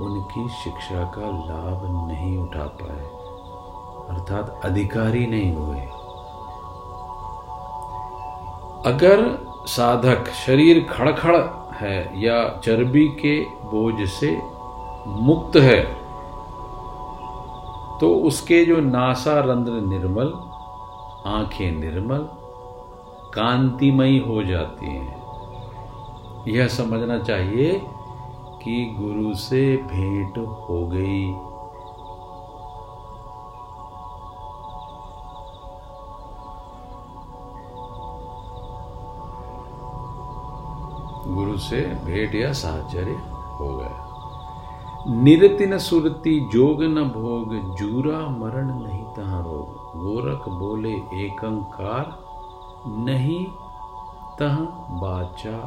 उनकी 0.00 0.48
शिक्षा 0.54 1.02
का 1.14 1.28
लाभ 1.42 1.84
नहीं 2.08 2.36
उठा 2.38 2.64
पाए, 2.80 3.04
अर्थात 4.08 4.60
अधिकारी 4.64 5.26
नहीं 5.26 5.52
हुए। 5.54 5.80
अगर 8.86 9.22
साधक 9.68 10.28
शरीर 10.36 10.82
खड़खड़ 10.90 11.36
है 11.76 11.96
या 12.22 12.36
चर्बी 12.64 13.06
के 13.20 13.38
बोझ 13.70 14.08
से 14.10 14.36
मुक्त 15.22 15.56
है 15.58 15.82
तो 18.00 18.14
उसके 18.26 18.64
जो 18.64 18.80
नासा 18.82 19.38
रंध्र 19.40 19.72
निर्मल, 19.82 20.32
आँखें 21.26 21.70
निर्मल, 21.72 22.26
कांतिमयी 23.34 24.18
हो 24.18 24.42
जाती 24.44 24.86
हैं। 24.86 25.14
यह 26.48 26.68
समझना 26.68 27.18
चाहिए 27.20 27.80
कि 28.66 28.96
गुरु 28.98 29.34
से 29.34 29.76
भेंट 29.76 30.38
हो 30.38 30.86
गई। 30.86 31.32
गुरु 41.34 41.58
से 41.58 41.80
भेंट 41.80 42.34
या 42.34 42.52
साहचर्य 42.52 43.12
हो 43.30 43.76
गया। 43.76 44.02
निरति 45.22 45.66
न 45.66 45.78
सुरति 45.78 46.48
जोग 46.52 46.82
न 46.82 47.04
भोग, 47.04 47.76
जूरा 47.76 48.18
मरण 48.18 48.80
नहीं 48.80 49.04
तहा 49.04 49.40
रोग। 49.40 49.68
गोरख 49.98 50.48
बोले, 50.48 50.94
एकंकार 51.24 52.18
नहीं 52.86 53.46
तह 54.38 54.56
बाचा 54.90 55.58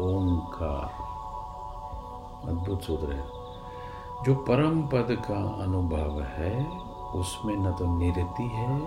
ओंकार। 0.00 1.09
अद्भुत 2.48 2.82
सूत्र 2.82 3.12
है। 3.12 3.24
जो 4.24 4.34
परम 4.34 4.82
पद 4.82 5.06
का 5.10 5.62
अनुभव 5.62 6.22
है, 6.22 6.80
उसमें 7.14 7.56
न 7.56 7.72
तो 7.72 7.98
निरति 7.98 8.42
है, 8.42 8.80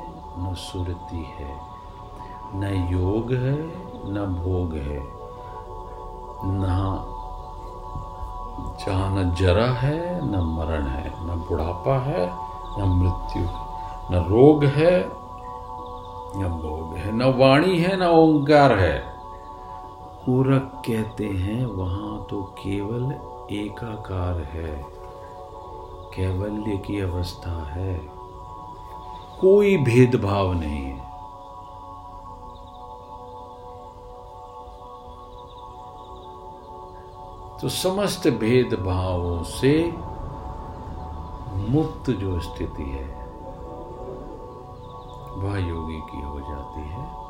न 0.44 0.54
सुरति 0.54 1.26
है। 1.40 1.74
न 2.56 2.88
योग 2.92 3.32
है, 3.32 3.56
न 4.14 4.42
भोग 4.44 4.74
है। 4.74 5.24
न 6.46 7.00
जहाँ 8.86 9.16
न 9.16 9.36
जरा 9.36 9.66
है, 9.66 10.26
न 10.26 10.36
मरण 10.36 10.86
है। 10.88 11.10
न 11.10 11.46
बुढ़ापा 11.50 12.00
है, 12.00 12.30
न 12.80 12.84
मृत्यु 12.84 13.44
न 14.12 14.26
रोग 14.30 14.64
है, 14.64 15.04
न 16.36 16.60
भोग 16.62 16.98
है। 16.98 17.12
न 17.12 17.24
वाणी 17.24 17.78
है, 17.78 17.98
न 17.98 18.04
ओंकार 18.04 18.80
है। 18.80 19.14
पूरक 20.26 20.82
कहते 20.88 21.26
हैं, 21.26 21.66
वहाँ 21.66 22.26
तो 22.30 22.44
केवल 22.44 23.33
एकाकार 23.52 24.42
है, 24.44 24.86
कैवल्य 26.16 26.78
की 26.78 27.00
अवस्था 27.00 27.64
है। 27.66 27.98
कोई 29.40 29.78
भेदभाव 29.78 30.54
नहीं 30.54 30.84
है। 30.84 31.14
तो 37.60 37.70
समस्त 37.70 38.28
भेदभावों 38.30 39.44
से 39.44 39.92
मुक्त 41.70 42.10
जो 42.10 42.40
स्थिति 42.40 42.84
है, 42.84 43.24
वह 45.38 45.58
योगी 45.60 46.00
की 46.02 46.22
हो 46.22 46.40
जाती 46.40 46.82
है। 46.90 47.24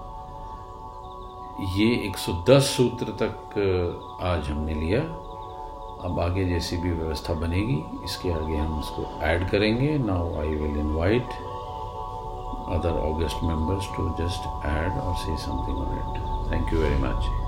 ये 1.77 1.95
110 2.09 2.63
सूत्र 2.77 3.05
तक 3.05 3.35
आज 4.21 4.49
हमने 4.49 4.73
लिया। 4.73 5.22
अब 6.05 6.19
आगे 6.19 6.45
जैसी 6.45 6.77
भी 6.77 6.91
व्यवस्था 6.91 7.33
बनेगी, 7.33 7.77
इसके 8.05 8.31
आगे 8.31 8.55
हम 8.55 8.79
उसको 8.79 9.03
ऐड 9.21 9.49
करेंगे। 9.49 9.97
Now 9.97 10.35
I 10.39 10.47
will 10.47 10.77
invite 10.79 11.29
other 12.75 12.99
august 12.99 13.43
members 13.43 13.87
to 13.97 14.09
just 14.19 14.65
add 14.65 14.99
or 14.99 15.15
say 15.15 15.37
something 15.37 15.77
on 15.77 15.97
it 15.97 16.51
thank 16.51 16.73
you 16.73 16.79
very 16.79 17.01
much 17.03 17.42